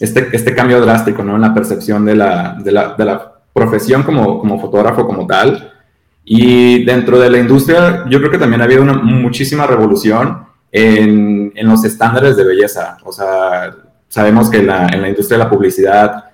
este, 0.00 0.30
este 0.32 0.54
cambio 0.54 0.80
drástico 0.80 1.22
¿no? 1.22 1.34
en 1.34 1.42
la 1.42 1.52
percepción 1.52 2.06
de 2.06 2.16
la, 2.16 2.56
de 2.64 2.72
la, 2.72 2.94
de 2.94 3.04
la 3.04 3.32
profesión 3.52 4.04
como, 4.04 4.38
como 4.40 4.58
fotógrafo 4.58 5.06
como 5.06 5.26
tal. 5.26 5.70
Y 6.24 6.82
dentro 6.86 7.18
de 7.18 7.28
la 7.28 7.38
industria, 7.38 8.06
yo 8.08 8.18
creo 8.20 8.30
que 8.30 8.38
también 8.38 8.62
ha 8.62 8.64
habido 8.64 8.80
una 8.80 8.94
muchísima 8.94 9.66
revolución 9.66 10.46
en, 10.70 11.52
en 11.54 11.68
los 11.68 11.84
estándares 11.84 12.38
de 12.38 12.44
belleza. 12.44 12.96
O 13.04 13.12
sea, 13.12 13.76
sabemos 14.08 14.48
que 14.48 14.60
en 14.60 14.68
la, 14.68 14.86
en 14.86 15.02
la 15.02 15.10
industria 15.10 15.36
de 15.36 15.44
la 15.44 15.50
publicidad, 15.50 16.24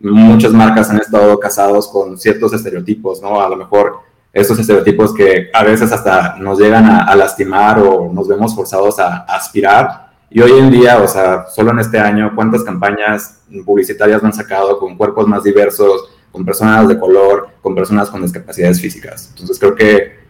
muchas 0.00 0.52
marcas 0.52 0.90
han 0.90 0.98
estado 0.98 1.38
casados 1.38 1.86
con 1.86 2.18
ciertos 2.18 2.52
estereotipos, 2.52 3.22
¿no? 3.22 3.40
A 3.40 3.48
lo 3.48 3.54
mejor 3.54 4.00
estos 4.34 4.58
estereotipos 4.58 5.14
que 5.14 5.48
a 5.52 5.62
veces 5.62 5.92
hasta 5.92 6.36
nos 6.38 6.58
llegan 6.58 6.84
a, 6.86 7.04
a 7.04 7.14
lastimar 7.14 7.78
o 7.78 8.12
nos 8.12 8.26
vemos 8.26 8.54
forzados 8.54 8.98
a, 8.98 9.18
a, 9.18 9.36
aspirar. 9.36 10.10
Y 10.28 10.40
hoy 10.40 10.58
en 10.58 10.70
día, 10.72 10.98
o 10.98 11.06
sea, 11.06 11.46
solo 11.46 11.70
en 11.70 11.78
este 11.78 12.00
año, 12.00 12.32
¿cuántas 12.34 12.64
campañas 12.64 13.42
publicitarias 13.64 14.22
han 14.24 14.32
sacado 14.32 14.80
con 14.80 14.96
cuerpos 14.96 15.28
más 15.28 15.44
diversos, 15.44 16.10
con 16.32 16.44
personas 16.44 16.88
de 16.88 16.98
color, 16.98 17.48
con 17.62 17.76
personas 17.76 18.10
con 18.10 18.22
discapacidades 18.22 18.80
físicas? 18.80 19.28
Entonces 19.30 19.56
creo 19.60 19.76
que 19.76 20.24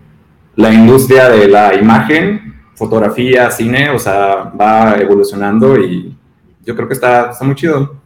la 0.56 0.72
industria 0.72 1.30
de 1.30 1.48
la 1.48 1.74
imagen, 1.74 2.54
fotografía, 2.74 3.50
cine, 3.50 3.88
o 3.88 3.98
sea, 3.98 4.52
va 4.60 4.96
evolucionando 4.96 5.78
y 5.78 6.14
yo 6.62 6.76
creo 6.76 6.86
que 6.86 6.94
está, 6.94 7.30
está 7.30 7.44
muy 7.44 7.54
chido. 7.54 8.03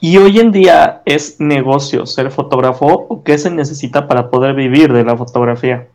¿Y 0.00 0.16
hoy 0.18 0.40
en 0.40 0.52
día 0.52 1.02
es 1.04 1.36
negocio 1.40 2.06
ser 2.06 2.30
fotógrafo 2.30 3.06
o 3.08 3.24
qué 3.24 3.38
se 3.38 3.50
necesita 3.50 4.06
para 4.06 4.30
poder 4.30 4.54
vivir 4.54 4.92
de 4.92 5.04
la 5.04 5.16
fotografía? 5.16 5.88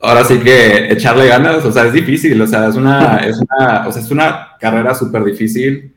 ahora 0.00 0.24
sí 0.24 0.38
que 0.40 0.92
echarle 0.92 1.26
ganas, 1.26 1.64
o 1.64 1.72
sea, 1.72 1.84
es 1.84 1.92
difícil, 1.92 2.40
o 2.40 2.46
sea, 2.46 2.68
es 2.68 2.76
una, 2.76 3.16
es 3.26 3.38
una, 3.38 3.86
o 3.86 3.92
sea, 3.92 4.02
es 4.02 4.10
una 4.10 4.48
carrera 4.58 4.94
súper 4.94 5.24
difícil. 5.24 5.94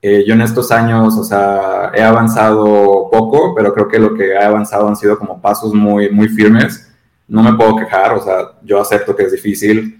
Eh, 0.00 0.24
yo 0.26 0.34
en 0.34 0.42
estos 0.42 0.70
años, 0.70 1.16
o 1.16 1.24
sea, 1.24 1.90
he 1.92 2.02
avanzado 2.02 3.08
poco, 3.10 3.52
pero 3.56 3.74
creo 3.74 3.88
que 3.88 3.98
lo 3.98 4.14
que 4.14 4.28
he 4.28 4.38
avanzado 4.38 4.86
han 4.86 4.94
sido 4.94 5.18
como 5.18 5.40
pasos 5.40 5.74
muy, 5.74 6.10
muy 6.10 6.28
firmes. 6.28 6.88
No 7.26 7.42
me 7.42 7.54
puedo 7.54 7.76
quejar, 7.76 8.12
o 8.14 8.22
sea, 8.22 8.52
yo 8.62 8.80
acepto 8.80 9.16
que 9.16 9.24
es 9.24 9.32
difícil. 9.32 9.97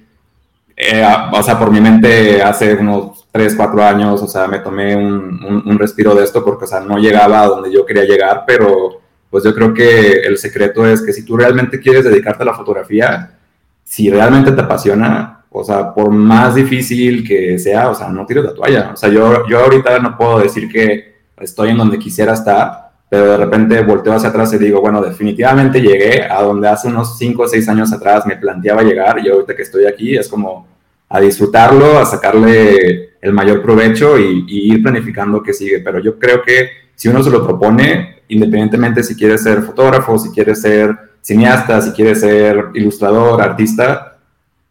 Eh, 0.80 1.04
o 1.32 1.42
sea, 1.42 1.58
por 1.58 1.72
mi 1.72 1.80
mente 1.80 2.40
hace 2.40 2.74
unos 2.74 3.26
3, 3.32 3.54
4 3.56 3.82
años, 3.82 4.22
o 4.22 4.28
sea, 4.28 4.46
me 4.46 4.60
tomé 4.60 4.94
un, 4.94 5.44
un, 5.44 5.62
un, 5.66 5.78
respiro 5.78 6.14
de 6.14 6.22
esto 6.22 6.44
porque, 6.44 6.66
o 6.66 6.68
sea, 6.68 6.78
no 6.78 6.98
llegaba 6.98 7.42
a 7.42 7.48
donde 7.48 7.72
yo 7.72 7.84
quería 7.84 8.04
llegar, 8.04 8.44
pero 8.46 9.00
pues 9.28 9.42
yo 9.42 9.52
creo 9.52 9.74
que 9.74 10.20
el 10.20 10.38
secreto 10.38 10.86
es 10.86 11.02
que 11.02 11.12
si 11.12 11.24
tú 11.24 11.36
realmente 11.36 11.80
quieres 11.80 12.04
dedicarte 12.04 12.44
a 12.44 12.46
la 12.46 12.54
fotografía, 12.54 13.38
si 13.82 14.08
realmente 14.08 14.52
te 14.52 14.60
apasiona, 14.60 15.44
o 15.50 15.64
sea, 15.64 15.92
por 15.92 16.10
más 16.10 16.54
difícil 16.54 17.26
que 17.26 17.58
sea, 17.58 17.90
o 17.90 17.94
sea, 17.94 18.08
no 18.10 18.24
tires 18.24 18.44
la 18.44 18.54
toalla. 18.54 18.90
O 18.92 18.96
sea, 18.96 19.08
yo, 19.08 19.48
yo 19.48 19.58
ahorita 19.60 19.98
no 19.98 20.16
puedo 20.16 20.38
decir 20.38 20.68
que 20.68 21.16
estoy 21.38 21.70
en 21.70 21.78
donde 21.78 21.98
quisiera 21.98 22.34
estar, 22.34 22.87
pero 23.08 23.30
de 23.30 23.36
repente 23.38 23.82
volteo 23.82 24.12
hacia 24.12 24.28
atrás 24.28 24.52
y 24.52 24.58
digo, 24.58 24.80
bueno, 24.80 25.00
definitivamente 25.00 25.80
llegué 25.80 26.24
a 26.24 26.42
donde 26.42 26.68
hace 26.68 26.88
unos 26.88 27.16
5 27.16 27.42
o 27.42 27.48
6 27.48 27.68
años 27.68 27.92
atrás 27.92 28.26
me 28.26 28.36
planteaba 28.36 28.82
llegar 28.82 29.18
y 29.24 29.28
ahorita 29.28 29.56
que 29.56 29.62
estoy 29.62 29.86
aquí 29.86 30.16
es 30.16 30.28
como 30.28 30.66
a 31.08 31.20
disfrutarlo, 31.20 31.98
a 31.98 32.04
sacarle 32.04 33.16
el 33.20 33.32
mayor 33.32 33.62
provecho 33.62 34.18
y, 34.18 34.44
y 34.46 34.72
ir 34.72 34.82
planificando 34.82 35.42
qué 35.42 35.54
sigue. 35.54 35.80
Pero 35.80 36.00
yo 36.00 36.18
creo 36.18 36.42
que 36.42 36.68
si 36.94 37.08
uno 37.08 37.22
se 37.22 37.30
lo 37.30 37.44
propone, 37.44 38.22
independientemente 38.28 39.02
si 39.02 39.14
quiere 39.14 39.38
ser 39.38 39.62
fotógrafo, 39.62 40.18
si 40.18 40.30
quiere 40.30 40.54
ser 40.54 40.94
cineasta, 41.22 41.80
si 41.80 41.92
quieres 41.92 42.20
ser 42.20 42.70
ilustrador, 42.74 43.40
artista, 43.40 44.18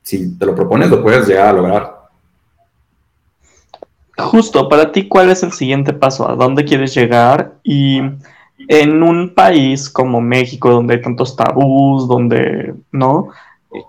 si 0.02 0.38
te 0.38 0.46
lo 0.46 0.56
propones, 0.56 0.90
lo 0.90 1.02
puedes 1.02 1.28
llegar 1.28 1.48
a 1.48 1.54
lograr. 1.54 1.97
Justo, 4.18 4.68
para 4.68 4.92
ti, 4.92 5.08
¿cuál 5.08 5.30
es 5.30 5.44
el 5.44 5.52
siguiente 5.52 5.94
paso? 5.94 6.28
¿A 6.30 6.36
dónde 6.36 6.66
quieres 6.66 6.96
llegar? 6.96 7.54
Y 7.64 8.02
en 8.68 9.04
un 9.04 9.36
país 9.36 9.90
como 9.90 10.22
México, 10.22 10.72
donde 10.72 10.96
hay 10.96 11.02
tantos 11.02 11.36
tabús, 11.36 12.08
donde, 12.08 12.74
¿no? 12.92 13.30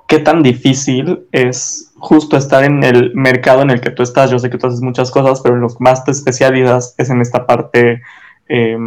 ¿Qué 0.07 0.19
tan 0.19 0.43
difícil 0.43 1.27
es 1.33 1.93
justo 1.99 2.37
estar 2.37 2.63
en 2.65 2.85
el 2.85 3.15
mercado 3.15 3.63
en 3.63 3.71
el 3.71 3.81
que 3.81 3.91
tú 3.91 4.03
estás? 4.03 4.31
Yo 4.31 4.39
sé 4.39 4.51
que 4.51 4.59
tú 4.59 4.67
haces 4.67 4.83
muchas 4.83 5.11
cosas, 5.11 5.41
pero 5.41 5.55
en 5.55 5.63
lo 5.63 5.69
que 5.69 5.77
más 5.79 6.05
te 6.05 6.11
especializas 6.11 6.95
es 6.99 7.09
en 7.09 7.23
esta 7.23 7.47
parte 7.47 8.03
eh, 8.49 8.79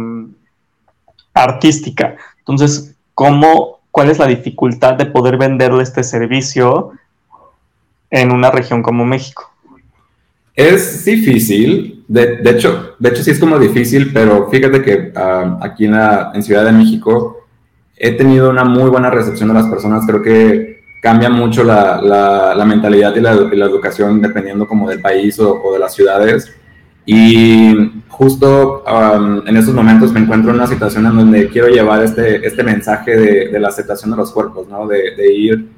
artística. 1.34 2.16
Entonces, 2.38 2.94
¿cómo, 3.14 3.80
¿cuál 3.90 4.10
es 4.10 4.18
la 4.18 4.26
dificultad 4.26 4.94
de 4.94 5.06
poder 5.06 5.38
venderle 5.38 5.82
este 5.82 6.04
servicio 6.04 6.92
en 8.10 8.30
una 8.30 8.50
región 8.50 8.82
como 8.82 9.04
México? 9.04 9.51
Es 10.54 11.04
difícil, 11.04 12.04
de, 12.08 12.42
hecho, 12.44 12.94
de 12.98 13.08
hecho 13.08 13.22
sí 13.22 13.30
es 13.30 13.38
como 13.38 13.58
difícil, 13.58 14.12
pero 14.12 14.50
fíjate 14.50 14.82
que 14.82 15.12
uh, 15.16 15.64
aquí 15.64 15.86
en, 15.86 16.42
Ciudad 16.42 16.64
de 16.64 16.72
México 16.72 17.46
he 17.96 18.12
tenido 18.12 18.50
una 18.50 18.64
muy 18.64 18.90
buena 18.90 19.10
recepción 19.10 19.48
de 19.48 19.54
las 19.54 19.66
personas, 19.66 20.04
creo 20.06 20.20
que 20.22 20.82
cambia 21.00 21.30
mucho 21.30 21.64
la, 21.64 22.62
mentalidad 22.66 23.16
y 23.16 23.20
la, 23.20 23.32
educación 23.32 24.20
dependiendo 24.20 24.66
como 24.68 24.88
del 24.88 25.00
país 25.00 25.38
o, 25.40 25.72
de 25.72 25.78
las 25.78 25.94
ciudades. 25.94 26.52
Y 27.04 28.04
justo 28.08 28.84
en 29.46 29.56
estos 29.56 29.74
momentos 29.74 30.12
me 30.12 30.20
encuentro 30.20 30.50
en 30.50 30.56
una 30.56 30.66
situación 30.66 31.06
en 31.06 31.16
donde 31.16 31.48
quiero 31.48 31.68
llevar 31.68 32.04
este, 32.04 32.46
este 32.46 32.62
mensaje 32.62 33.16
de, 33.50 33.58
la 33.58 33.68
aceptación 33.68 34.10
de 34.10 34.18
los 34.18 34.30
cuerpos, 34.30 34.68
¿no? 34.68 34.86
De, 34.86 35.34
ir 35.34 35.70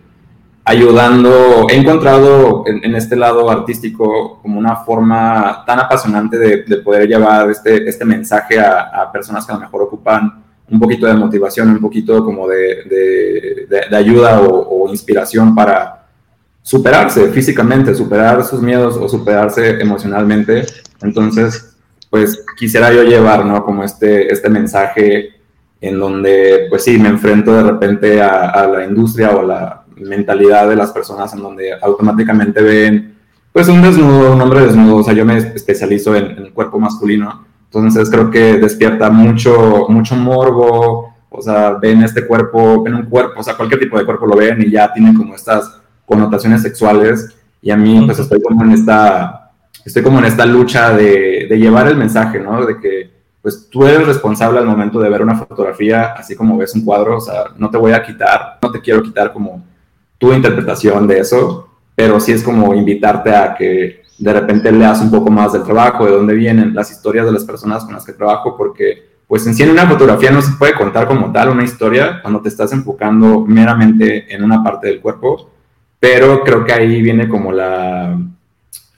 ayudando. 0.65 1.67
He 1.69 1.77
encontrado 1.77 2.65
en, 2.67 2.95
este 2.95 3.17
lado 3.17 3.51
artístico 3.51 4.39
como 4.43 4.59
una 4.59 4.77
forma 4.77 5.63
tan 5.67 5.81
apasionante 5.81 6.39
de, 6.39 6.63
de 6.63 6.77
poder 6.79 7.09
llevar 7.09 7.51
este, 7.51 7.89
este 7.89 8.05
mensaje 8.05 8.59
a, 8.59 8.83
a, 8.83 9.13
personas 9.13 9.45
que 9.45 9.53
a 9.53 9.57
lo 9.57 9.61
mejor 9.61 9.83
ocupan 9.83 10.43
un 10.71 10.81
poquito 10.81 11.07
de 11.07 11.15
motivación, 11.15 11.69
un 11.69 11.81
poquito 11.81 12.25
como 12.25 12.49
de, 12.49 13.69
de 13.69 13.97
ayuda 13.97 14.41
o, 14.41 14.85
o 14.85 14.91
inspiración 14.91 15.55
para 15.55 16.07
superarse 16.63 17.29
físicamente, 17.29 17.95
superar 17.95 18.43
sus 18.43 18.63
miedos 18.63 18.97
o 18.97 19.07
superarse 19.07 19.79
emocionalmente. 19.81 20.65
Entonces, 21.03 21.77
pues 22.09 22.45
quisiera 22.57 22.91
yo 22.93 23.03
llevar, 23.03 23.45
¿no? 23.45 23.63
Como 23.65 23.85
este, 23.85 24.33
este 24.33 24.49
mensaje 24.49 25.35
en 25.81 25.99
donde, 25.99 26.67
pues 26.71 26.85
sí, 26.85 26.97
me 26.97 27.11
enfrento 27.11 27.55
de 27.55 27.63
repente 27.65 28.23
a, 28.23 28.49
a 28.49 28.67
la 28.67 28.85
industria 28.87 29.31
o 29.33 29.41
a 29.41 29.43
la 29.43 29.84
mentalidad 29.97 30.69
de 30.69 30.77
las 30.77 30.91
personas 30.91 31.33
en 31.35 31.43
donde 31.43 31.73
automáticamente 31.81 32.63
ven, 32.63 33.17
pues 33.53 33.69
un 33.69 33.83
desnudo, 33.83 34.33
un 34.33 34.41
hombre 34.41 34.61
desnudo, 34.61 34.97
o 34.97 35.03
sea, 35.03 35.15
yo 35.15 35.25
me 35.25 35.39
especializo 35.39 36.15
en, 36.17 36.27
el 36.39 36.53
cuerpo 36.53 36.79
masculino, 36.79 37.45
entonces 37.65 38.11
creo 38.11 38.31
que 38.31 38.59
despierta 38.59 39.11
mucho, 39.11 39.87
mucho 39.89 40.17
morbo, 40.17 41.15
o 41.31 41.43
sea, 41.43 41.73
ven 41.73 42.03
este 42.03 42.27
cuerpo, 42.27 42.83
ven 42.83 42.95
un 42.95 43.07
cuerpo, 43.07 43.41
o 43.41 43.43
sea, 43.43 43.57
cualquier 43.57 43.81
tipo 43.81 43.99
de 43.99 44.05
cuerpo 44.05 44.27
lo 44.27 44.37
ven 44.37 44.63
y 44.63 44.71
ya 44.71 44.93
tienen 44.93 45.17
como 45.17 45.35
estas 45.35 45.81
connotaciones 46.07 46.63
sexuales. 46.63 47.35
Y 47.61 47.71
a 47.71 47.77
mí 47.77 48.03
pues 48.05 48.19
estoy 48.19 48.41
como 48.43 48.63
en 48.63 48.73
esta, 48.73 49.51
estoy 49.85 50.03
como 50.03 50.19
en 50.19 50.27
esta 50.27 50.47
lucha 50.47 50.93
de, 50.93 51.47
de, 51.49 51.59
llevar 51.59 51.89
el 51.89 51.97
mensaje, 51.97 52.39
¿no? 52.39 52.65
De 52.65 52.79
que 52.79 53.11
pues 53.43 53.69
tú 53.69 53.85
eres 53.85 54.07
responsable 54.07 54.59
al 54.59 54.67
momento 54.67 54.99
de 55.01 55.11
ver 55.11 55.23
una 55.23 55.35
fotografía, 55.35 56.15
así 56.17 56.35
como 56.35 56.57
ves 56.57 56.75
un 56.75 56.85
cuadro, 56.85 57.19
o 57.19 57.21
sea, 57.21 57.45
no 57.57 57.71
te 57.71 57.79
voy 57.79 57.93
a 57.93 58.03
quitar, 58.03 58.59
no 58.63 58.71
te 58.71 58.81
quiero 58.81 59.03
quitar 59.03 59.33
como 59.33 59.63
tu 60.19 60.33
interpretación 60.33 61.07
de 61.07 61.19
eso, 61.19 61.69
pero 61.95 62.21
sí 62.21 62.33
es 62.33 62.43
como 62.43 62.75
invitarte 62.75 63.35
a 63.35 63.55
que 63.55 64.03
de 64.19 64.33
repente 64.33 64.71
leas 64.71 65.01
un 65.01 65.11
poco 65.11 65.31
más 65.31 65.53
del 65.53 65.65
trabajo, 65.65 66.07
de 66.07 66.13
dónde 66.13 66.35
vienen 66.35 66.75
las 66.75 66.91
historias 66.91 67.27
de 67.27 67.33
las 67.33 67.45
personas 67.45 67.85
con 67.85 67.95
las 67.95 68.05
que 68.05 68.13
trabajo, 68.13 68.57
porque 68.57 69.15
pues 69.27 69.47
en 69.47 69.55
sí 69.55 69.63
en 69.63 69.71
una 69.71 69.89
fotografía 69.89 70.31
no 70.31 70.43
se 70.43 70.53
puede 70.53 70.75
contar 70.75 71.07
como 71.07 71.33
tal 71.33 71.49
una 71.49 71.65
historia 71.65 72.21
cuando 72.23 72.41
te 72.41 72.49
estás 72.49 72.73
enfocando 72.73 73.41
meramente 73.41 74.33
en 74.33 74.45
una 74.45 74.63
parte 74.63 74.89
del 74.89 75.01
cuerpo, 75.01 75.51
pero 75.99 76.43
creo 76.43 76.65
que 76.65 76.73
ahí 76.73 77.01
viene 77.01 77.29
como 77.29 77.51
la, 77.51 78.17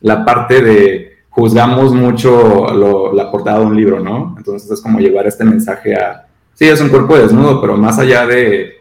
la 0.01 0.25
parte 0.25 0.61
de 0.61 1.17
juzgamos 1.31 1.93
mucho 1.93 2.73
lo, 2.73 3.13
la 3.13 3.31
portada 3.31 3.61
de 3.61 3.67
un 3.67 3.77
libro, 3.77 4.01
¿no? 4.01 4.35
Entonces 4.37 4.71
es 4.71 4.81
como 4.81 4.99
llevar 4.99 5.27
este 5.27 5.45
mensaje 5.45 5.95
a, 5.95 6.27
sí, 6.55 6.67
es 6.67 6.81
un 6.81 6.89
cuerpo 6.89 7.17
desnudo, 7.17 7.61
pero 7.61 7.77
más 7.77 7.99
allá 7.99 8.27
de, 8.27 8.76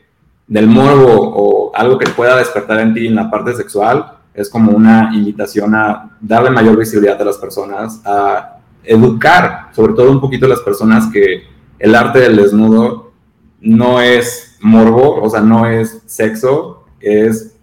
del 0.47 0.67
morbo 0.67 1.33
o 1.35 1.71
algo 1.75 1.97
que 1.97 2.09
pueda 2.09 2.37
despertar 2.37 2.79
en 2.79 2.93
ti 2.93 3.07
en 3.07 3.15
la 3.15 3.29
parte 3.29 3.53
sexual, 3.53 4.13
es 4.33 4.49
como 4.49 4.71
una 4.71 5.11
invitación 5.13 5.73
a 5.75 6.09
darle 6.19 6.49
mayor 6.49 6.77
visibilidad 6.77 7.21
a 7.21 7.25
las 7.25 7.37
personas, 7.37 8.01
a 8.05 8.57
educar, 8.83 9.69
sobre 9.71 9.93
todo 9.93 10.11
un 10.11 10.21
poquito 10.21 10.45
a 10.45 10.49
las 10.49 10.61
personas 10.61 11.07
que 11.11 11.43
el 11.79 11.95
arte 11.95 12.19
del 12.19 12.35
desnudo 12.35 13.11
no 13.61 14.01
es 14.01 14.57
morbo, 14.61 15.21
o 15.21 15.29
sea, 15.29 15.41
no 15.41 15.65
es 15.65 16.01
sexo, 16.05 16.85
es 16.99 17.55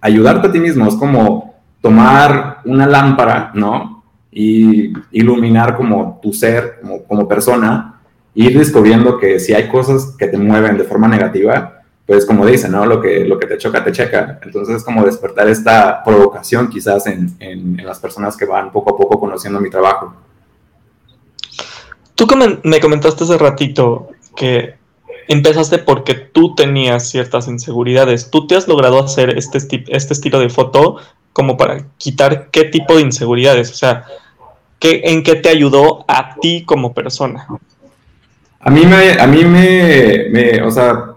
ayudarte 0.00 0.48
a 0.48 0.52
ti 0.52 0.60
mismo, 0.60 0.86
es 0.86 0.94
como 0.94 1.54
tomar 1.80 2.58
una 2.64 2.86
lámpara, 2.86 3.50
¿no? 3.54 4.04
Y 4.30 4.92
iluminar 5.10 5.76
como 5.76 6.18
tu 6.22 6.32
ser, 6.32 6.80
como, 7.06 7.28
persona, 7.28 8.00
ir 8.34 8.56
descubriendo 8.56 9.18
que 9.18 9.38
si 9.38 9.52
hay 9.52 9.68
cosas 9.68 10.14
que 10.18 10.28
te 10.28 10.38
mueven 10.38 10.78
de 10.78 10.84
forma 10.84 11.08
negativa, 11.08 11.81
pues 12.06 12.26
como 12.26 12.44
dicen, 12.46 12.72
¿no? 12.72 12.84
Lo 12.84 13.00
que, 13.00 13.24
lo 13.24 13.38
que 13.38 13.46
te 13.46 13.58
choca, 13.58 13.84
te 13.84 13.92
checa. 13.92 14.40
Entonces 14.42 14.76
es 14.76 14.84
como 14.84 15.04
despertar 15.04 15.48
esta 15.48 16.02
provocación 16.04 16.68
quizás 16.68 17.06
en, 17.06 17.34
en, 17.38 17.78
en 17.78 17.86
las 17.86 18.00
personas 18.00 18.36
que 18.36 18.44
van 18.44 18.72
poco 18.72 18.94
a 18.94 18.96
poco 18.96 19.18
conociendo 19.20 19.60
mi 19.60 19.70
trabajo. 19.70 20.14
Tú 22.14 22.26
me 22.62 22.80
comentaste 22.80 23.24
hace 23.24 23.38
ratito 23.38 24.10
que 24.36 24.74
empezaste 25.28 25.78
porque 25.78 26.14
tú 26.14 26.54
tenías 26.54 27.08
ciertas 27.08 27.48
inseguridades. 27.48 28.30
¿Tú 28.30 28.46
te 28.46 28.56
has 28.56 28.68
logrado 28.68 29.02
hacer 29.02 29.30
este, 29.38 29.58
este 29.88 30.12
estilo 30.12 30.38
de 30.38 30.50
foto 30.50 30.96
como 31.32 31.56
para 31.56 31.86
quitar 31.98 32.48
qué 32.50 32.64
tipo 32.64 32.96
de 32.96 33.02
inseguridades? 33.02 33.70
O 33.70 33.74
sea, 33.74 34.04
¿qué, 34.78 35.02
¿en 35.04 35.22
qué 35.22 35.36
te 35.36 35.48
ayudó 35.48 36.04
a 36.08 36.36
ti 36.36 36.64
como 36.64 36.92
persona? 36.92 37.46
A 38.60 38.70
mí 38.70 38.86
me, 38.86 39.20
a 39.20 39.26
mí 39.26 39.44
me, 39.44 40.26
me 40.30 40.62
o 40.62 40.70
sea, 40.70 41.11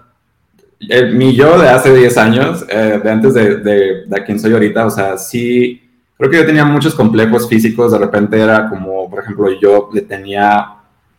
el, 0.89 1.15
mi 1.15 1.35
yo 1.35 1.59
de 1.59 1.69
hace 1.69 1.93
10 1.93 2.17
años, 2.17 2.65
eh, 2.69 2.99
de 3.03 3.11
antes 3.11 3.33
de, 3.33 3.57
de, 3.57 4.05
de 4.05 4.23
quien 4.23 4.39
soy 4.39 4.53
ahorita, 4.53 4.85
o 4.85 4.89
sea, 4.89 5.17
sí, 5.17 5.81
creo 6.17 6.29
que 6.29 6.37
yo 6.37 6.45
tenía 6.45 6.65
muchos 6.65 6.95
complejos 6.95 7.47
físicos, 7.47 7.91
de 7.91 7.97
repente 7.97 8.39
era 8.39 8.69
como, 8.69 9.09
por 9.09 9.23
ejemplo, 9.23 9.49
yo 9.59 9.89
le 9.93 10.01
tenía, 10.01 10.75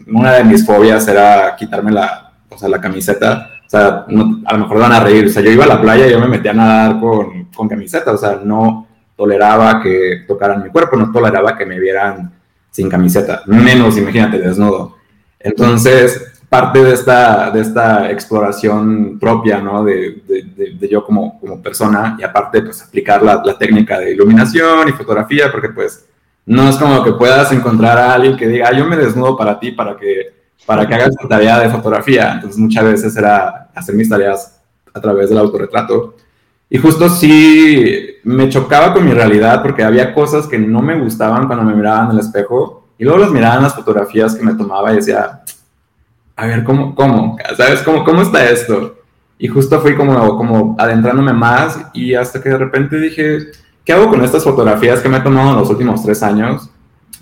una 0.07 0.33
de 0.33 0.45
mis 0.45 0.67
fobias 0.67 1.07
era 1.09 1.55
quitarme 1.57 1.93
la, 1.93 2.33
o 2.49 2.59
sea, 2.59 2.69
la 2.69 2.81
camiseta, 2.81 3.51
o 3.67 3.69
sea, 3.69 4.05
no, 4.09 4.43
a 4.45 4.53
lo 4.55 4.61
mejor 4.61 4.79
van 4.79 4.93
a 4.93 5.01
reír, 5.01 5.27
o 5.27 5.29
sea, 5.29 5.43
yo 5.43 5.51
iba 5.51 5.65
a 5.65 5.69
la 5.69 5.81
playa 5.81 6.07
y 6.07 6.11
yo 6.11 6.21
me 6.21 6.29
metía 6.29 6.53
a 6.53 6.55
nadar 6.55 7.01
con, 7.01 7.47
con 7.47 7.69
camiseta, 7.69 8.13
o 8.13 8.17
sea, 8.17 8.41
no 8.43 8.87
toleraba 9.17 9.83
que 9.83 10.25
tocaran 10.27 10.63
mi 10.63 10.71
cuerpo, 10.71 10.97
no 10.97 11.11
toleraba 11.11 11.57
que 11.57 11.67
me 11.67 11.79
vieran 11.81 12.33
sin 12.71 12.89
camiseta, 12.89 13.43
menos, 13.47 13.97
imagínate, 13.97 14.39
desnudo. 14.39 14.97
Entonces, 15.41 16.36
parte 16.49 16.83
de 16.83 16.93
esta, 16.93 17.51
de 17.51 17.61
esta 17.61 18.11
exploración 18.11 19.19
propia, 19.19 19.61
¿no? 19.61 19.85
De, 19.85 20.23
de, 20.27 20.89
yo 20.89 21.05
como, 21.05 21.41
como, 21.41 21.61
persona 21.61 22.17
y 22.19 22.23
aparte, 22.23 22.63
pues 22.63 22.83
aplicar 22.83 23.23
la, 23.23 23.43
la, 23.45 23.59
técnica 23.59 23.99
de 23.99 24.13
iluminación 24.13 24.89
y 24.89 24.93
fotografía, 24.93 25.51
porque 25.51 25.71
pues 25.71 26.07
no 26.47 26.69
es 26.69 26.77
como 26.77 27.03
que 27.03 27.13
puedas 27.13 27.51
encontrar 27.53 27.99
a 27.99 28.15
alguien 28.15 28.37
que 28.37 28.47
diga, 28.47 28.69
ah, 28.69 28.77
yo 28.77 28.85
me 28.85 28.97
desnudo 28.97 29.37
para 29.37 29.59
ti, 29.59 29.73
para 29.73 29.97
que, 29.97 30.33
para 30.65 30.87
que 30.87 30.95
hagas 30.95 31.17
tu 31.17 31.27
tarea 31.27 31.59
de 31.59 31.69
fotografía. 31.69 32.35
Entonces 32.35 32.59
muchas 32.59 32.85
veces 32.85 33.17
era 33.17 33.69
hacer 33.75 33.95
mis 33.97 34.09
tareas 34.09 34.61
a 34.95 35.01
través 35.01 35.29
del 35.29 35.39
autorretrato. 35.39 36.15
Y 36.71 36.79
justo 36.79 37.09
sí 37.09 38.17
me 38.25 38.49
chocaba 38.49 38.93
con 38.93 39.05
mi 39.05 39.13
realidad 39.13 39.63
porque 39.63 39.83
había 39.83 40.15
cosas 40.15 40.47
que 40.47 40.59
no 40.59 40.83
me 40.83 40.99
gustaban 40.99 41.47
cuando 41.47 41.65
me 41.65 41.75
miraban 41.75 42.07
en 42.07 42.13
el 42.13 42.19
espejo 42.21 42.89
y 42.99 43.05
luego 43.05 43.19
las 43.19 43.31
miraba 43.31 43.57
en 43.57 43.63
las 43.65 43.75
fotografías 43.75 44.35
que 44.35 44.45
me 44.45 44.55
tomaba 44.55 44.93
y 44.93 44.97
decía, 44.97 45.43
a 46.37 46.47
ver, 46.47 46.65
¿cómo, 46.65 46.95
cómo? 46.95 47.37
¿Sabes? 47.57 47.81
¿Cómo, 47.83 48.05
cómo 48.05 48.23
está 48.23 48.49
esto? 48.51 48.99
Y 49.39 49.49
justo 49.49 49.81
fui 49.81 49.95
como, 49.95 50.37
como 50.37 50.77
adentrándome 50.79 51.33
más 51.33 51.79
y 51.93 52.15
hasta 52.15 52.43
que 52.43 52.51
de 52.51 52.59
repente 52.59 52.99
dije, 52.99 53.39
¿qué 53.85 53.93
hago 53.93 54.09
con 54.09 54.23
estas 54.23 54.45
fotografías 54.45 55.01
que 55.01 55.09
me 55.09 55.19
he 55.19 55.21
tomado 55.21 55.51
en 55.51 55.57
los 55.57 55.71
últimos 55.71 56.03
tres 56.03 56.23
años? 56.23 56.71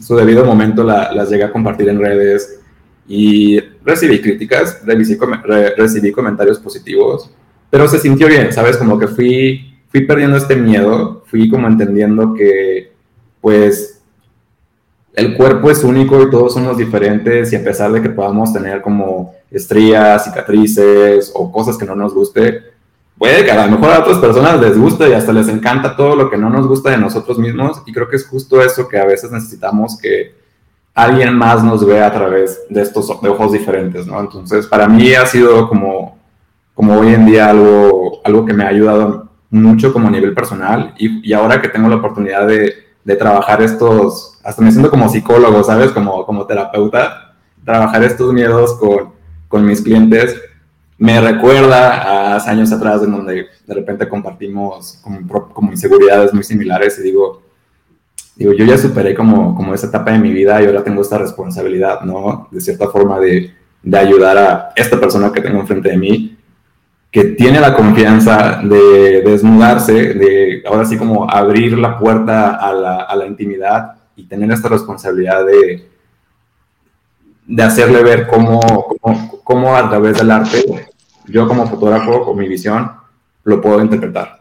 su 0.01 0.17
debido 0.17 0.45
momento 0.45 0.83
las 0.83 1.31
llegué 1.31 1.45
a 1.45 1.53
compartir 1.53 1.89
en 1.89 2.01
redes 2.01 2.61
y 3.07 3.61
recibí 3.85 4.21
críticas, 4.21 4.83
recibí 4.85 6.13
comentarios 6.13 6.59
positivos, 6.59 7.31
pero 7.71 7.87
se 7.87 7.99
sintió 7.99 8.29
bien, 8.29 8.53
¿sabes? 8.53 8.77
Como 8.77 8.99
que 8.99 9.09
fui, 9.09 9.79
fui 9.89 10.07
perdiendo 10.07 10.37
este 10.37 10.57
miedo, 10.57 11.23
fui 11.27 11.49
como 11.49 11.69
entendiendo 11.69 12.35
que, 12.35 12.93
pues, 13.41 13.94
el 15.15 15.37
cuerpo 15.37 15.71
es 15.71 15.85
único 15.85 16.21
y 16.23 16.31
todos 16.31 16.55
somos 16.55 16.77
diferentes 16.77 17.53
y 17.53 17.57
a 17.57 17.63
pesar 17.63 17.93
de 17.93 18.03
que 18.03 18.11
podamos 18.11 18.53
tener 18.53 18.83
como 18.83 19.35
estrías, 19.51 20.25
cicatrices 20.25 21.31
o 21.35 21.53
cosas 21.53 21.79
que 21.79 21.85
no 21.85 21.95
nos 21.95 22.13
guste, 22.13 22.63
puede 23.17 23.45
que 23.45 23.53
a 23.53 23.65
lo 23.65 23.71
mejor 23.71 23.95
a 23.95 24.01
otras 24.01 24.19
personas 24.19 24.61
les 24.61 24.77
guste 24.77 25.09
y 25.09 25.13
hasta 25.13 25.33
les 25.33 25.49
encanta 25.49 25.97
todo 25.97 26.17
lo 26.17 26.29
que 26.29 26.37
no 26.37 26.51
nos 26.51 26.67
gusta 26.67 26.91
de 26.91 26.99
nosotros 26.99 27.39
mismos 27.39 27.81
y 27.87 27.93
creo 27.93 28.09
que 28.09 28.17
es 28.17 28.27
justo 28.27 28.61
eso 28.61 28.89
que 28.89 28.99
a 28.99 29.05
veces 29.05 29.31
necesitamos 29.31 29.97
que 29.97 30.35
alguien 30.95 31.37
más 31.37 31.63
nos 31.63 31.87
vea 31.87 32.09
a 32.09 32.13
través 32.13 32.63
de 32.69 32.83
estos 32.83 33.09
ojos 33.11 33.53
diferentes, 33.53 34.07
¿no? 34.07 34.21
Entonces, 34.21 34.67
para 34.67 34.89
mí 34.89 35.13
ha 35.15 35.27
sido 35.27 35.69
como, 35.69 36.19
como 36.75 36.99
hoy 36.99 37.15
en 37.15 37.27
día 37.27 37.51
algo, 37.51 38.21
algo 38.25 38.45
que 38.45 38.53
me 38.53 38.65
ha 38.65 38.69
ayudado 38.69 39.29
mucho 39.51 39.93
como 39.93 40.09
a 40.09 40.11
nivel 40.11 40.35
personal 40.35 40.95
y, 40.99 41.29
y 41.29 41.33
ahora 41.33 41.63
que 41.63 41.69
tengo 41.69 41.89
la 41.89 41.97
oportunidad 41.97 42.47
de, 42.47 42.84
de 43.05 43.17
trabajar 43.17 43.63
estos 43.63 44.39
hasta 44.43 44.63
me 44.63 44.71
siento 44.71 44.91
como 44.91 45.09
psicólogo, 45.09 45.63
¿sabes? 45.65 45.91
Como, 45.91 46.25
como 46.27 46.47
terapeuta, 46.47 47.35
trabajar 47.65 48.03
estos 48.05 48.33
miedos 48.33 48.75
con, 48.75 49.13
con 49.49 49.65
mis 49.65 49.81
clientes 49.81 50.37
me 50.99 51.21
recuerda 51.21 52.03
a 52.03 52.37
hace 52.37 52.51
años 52.51 52.73
atrás 52.73 53.03
en 53.03 53.13
donde 53.13 53.47
de 53.67 53.75
repente 53.75 54.09
compartimos 54.09 55.01
como, 55.03 55.27
como, 55.53 55.73
inseguridades 55.73 56.33
muy 56.33 56.45
similares 56.45 56.99
y 56.99 57.03
digo, 57.03 57.43
digo, 58.37 58.53
yo 58.53 58.65
ya 58.65 58.79
superé 58.79 59.15
como, 59.15 59.55
como 59.55 59.75
esa 59.75 59.89
etapa 59.89 60.13
de 60.13 60.19
mi 60.19 60.33
vida 60.33 60.63
y 60.63 60.67
ahora 60.67 60.85
tengo 60.85 61.03
esta 61.03 61.19
responsabilidad, 61.19 62.03
¿no? 62.03 62.49
De 62.51 62.61
cierta 62.61 62.89
forma 62.89 63.19
de, 63.19 63.53
de 63.83 63.99
ayudar 63.99 64.39
a 64.39 64.73
esta 64.77 64.99
persona 65.01 65.33
que 65.33 65.41
tengo 65.41 65.61
enfrente 65.61 65.91
de 65.91 65.97
mí, 65.97 66.34
que 67.15 67.23
tiene 67.27 67.61
la 67.61 67.77
confianza 67.77 68.61
de 68.65 69.23
desnudarse, 69.23 69.93
de 70.15 70.65
ahora 70.67 70.85
sí 70.85 70.99
como 70.99 71.31
abrir 71.31 71.79
la 71.79 71.97
puerta 71.97 72.57
a 72.57 72.73
la, 73.15 73.25
intimidad 73.25 73.93
y 74.17 74.25
tener 74.25 74.51
esta 74.51 74.69
responsabilidad 74.69 75.47
de, 75.47 75.89
de 77.47 77.63
hacerle 77.63 78.03
ver 78.03 78.27
cómo, 78.27 78.61
cómo, 79.45 79.77
a 79.77 79.89
través 79.89 80.19
del 80.19 80.33
arte, 80.33 80.65
yo 81.27 81.47
como 81.47 81.69
fotógrafo, 81.69 82.25
con 82.25 82.37
mi 82.37 82.49
visión, 82.49 82.91
lo 83.45 83.61
puedo 83.61 83.81
interpretar. 83.81 84.41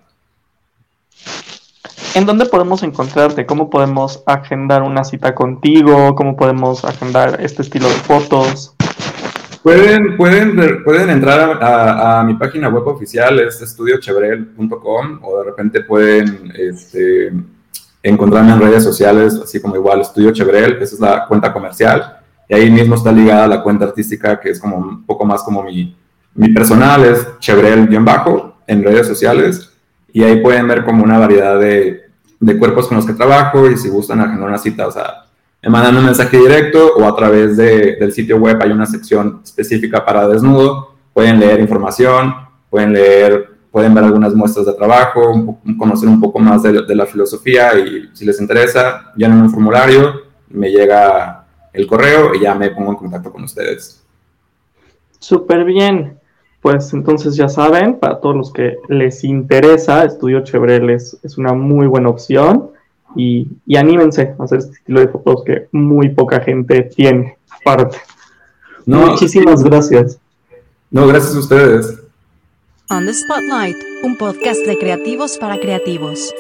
¿En 2.16 2.26
dónde 2.26 2.48
podemos 2.48 2.82
encontrarte? 2.82 3.46
¿Cómo 3.46 3.70
podemos 3.70 4.24
agendar 4.26 4.82
una 4.82 5.04
cita 5.04 5.36
contigo? 5.36 6.16
¿Cómo 6.16 6.36
podemos 6.36 6.84
agendar 6.86 7.40
este 7.40 7.62
estilo 7.62 7.88
de 7.88 7.94
fotos? 7.94 8.74
Pueden, 9.64 10.18
pueden, 10.18 10.84
pueden 10.84 11.10
entrar 11.10 11.58
a, 11.62 12.22
mi 12.26 12.34
página 12.34 12.68
web 12.68 12.86
oficial, 12.86 13.40
es 13.40 13.62
estudiochevrel.com, 13.62 15.20
o 15.22 15.38
de 15.38 15.44
repente 15.46 15.80
pueden 15.80 16.52
este, 16.54 17.32
encontrarme 18.04 18.52
en 18.52 18.60
redes 18.60 18.84
sociales, 18.84 19.40
así 19.42 19.62
como 19.62 19.78
igual 19.78 20.02
Estudio 20.02 20.34
Chevrel, 20.34 20.74
esa 20.82 20.96
es 20.96 21.00
la 21.00 21.26
cuenta 21.28 21.54
comercial, 21.54 22.18
y 22.50 22.56
ahí 22.56 22.70
mismo 22.70 22.96
está 22.96 23.14
ligada 23.14 23.48
la 23.48 23.64
cuenta 23.64 23.86
artística, 23.86 24.38
que 24.38 24.50
es 24.50 24.60
como 24.60 24.76
un 24.76 25.06
poco 25.06 25.24
más 25.24 25.42
como 25.44 25.64
mi, 25.64 25.96
mi 26.36 26.50
personal, 26.50 27.06
es 27.06 27.26
Chevrel-bajo 27.40 28.58
en 28.68 28.84
redes 28.84 29.08
sociales, 29.08 29.72
y 30.12 30.24
ahí 30.26 30.42
pueden 30.42 30.68
ver 30.68 30.84
como 30.84 31.06
una 31.06 31.18
variedad 31.18 31.58
de, 31.58 32.02
de 32.38 32.60
cuerpos 32.60 32.90
con 32.90 32.98
los 32.98 33.06
que 33.06 33.14
trabajo, 33.14 33.72
y 33.72 33.78
si 33.78 33.88
gustan 33.88 34.20
agendar 34.20 34.50
una 34.50 34.58
cita, 34.58 34.88
o 34.88 34.92
sea, 34.92 35.23
me 35.64 35.70
mandan 35.70 35.98
un 35.98 36.06
mensaje 36.06 36.38
directo 36.38 36.94
o 36.96 37.06
a 37.06 37.16
través 37.16 37.58
de, 37.58 37.96
del 37.96 38.12
sitio 38.12 38.38
web 38.38 38.60
hay 38.62 38.72
una 38.72 38.86
sección 38.86 39.42
específica 39.44 40.06
para 40.06 40.28
desnudo, 40.28 40.96
pueden 41.14 41.40
leer 41.40 41.60
información, 41.60 42.36
pueden 42.70 42.94
leer 42.94 43.54
pueden 43.74 43.96
ver 43.96 44.04
algunas 44.04 44.36
muestras 44.36 44.68
de 44.68 44.74
trabajo, 44.74 45.58
conocer 45.80 46.08
un 46.08 46.22
poco 46.22 46.38
más 46.38 46.62
de, 46.62 46.96
la 46.96 47.08
filosofía 47.08 47.76
y 47.80 48.08
si 48.14 48.24
les 48.24 48.40
interesa, 48.40 49.12
llenen 49.16 49.42
un 49.42 49.50
formulario, 49.50 50.14
me 50.50 50.70
llega 50.70 51.48
el 51.74 51.88
correo 51.88 52.36
y 52.36 52.42
ya 52.42 52.54
me 52.54 52.70
pongo 52.70 52.92
en 52.92 52.98
contacto 52.98 53.32
con 53.32 53.46
ustedes. 53.46 54.06
Súper 55.18 55.66
bien. 55.66 56.20
Pues 56.62 56.94
entonces 56.94 57.36
ya 57.36 57.50
saben, 57.50 57.98
para 57.98 58.22
todos 58.22 58.36
los 58.36 58.54
que 58.54 58.78
les 58.90 59.24
interesa, 59.24 60.06
Estudio 60.06 60.44
Chevrel 60.44 60.92
es, 60.92 61.18
una 61.36 61.54
muy 61.54 61.88
buena 61.88 62.10
opción 62.10 62.73
y, 63.16 63.48
y, 63.66 63.76
anímense 63.76 64.36
a 64.38 64.44
hacer 64.44 64.60
este 64.60 64.74
estilo 64.74 65.00
de 65.00 65.08
fotos 65.08 65.44
que 65.46 65.68
muy 65.72 66.10
poca 66.10 66.40
gente 66.40 66.84
tiene 66.84 67.38
aparte. 67.62 67.98
Muchísimas 68.86 69.64
gracias. 69.64 70.20
No, 70.92 71.08
gracias 71.08 71.36
a 71.36 71.40
ustedes. 71.40 72.00
On 72.90 73.06
the 73.06 73.14
Spotlight, 73.14 73.78
un 74.04 74.18
podcast 74.18 74.60
de 74.66 74.78
creativos 74.78 75.38
para 75.38 75.60
creativos. 75.60 76.34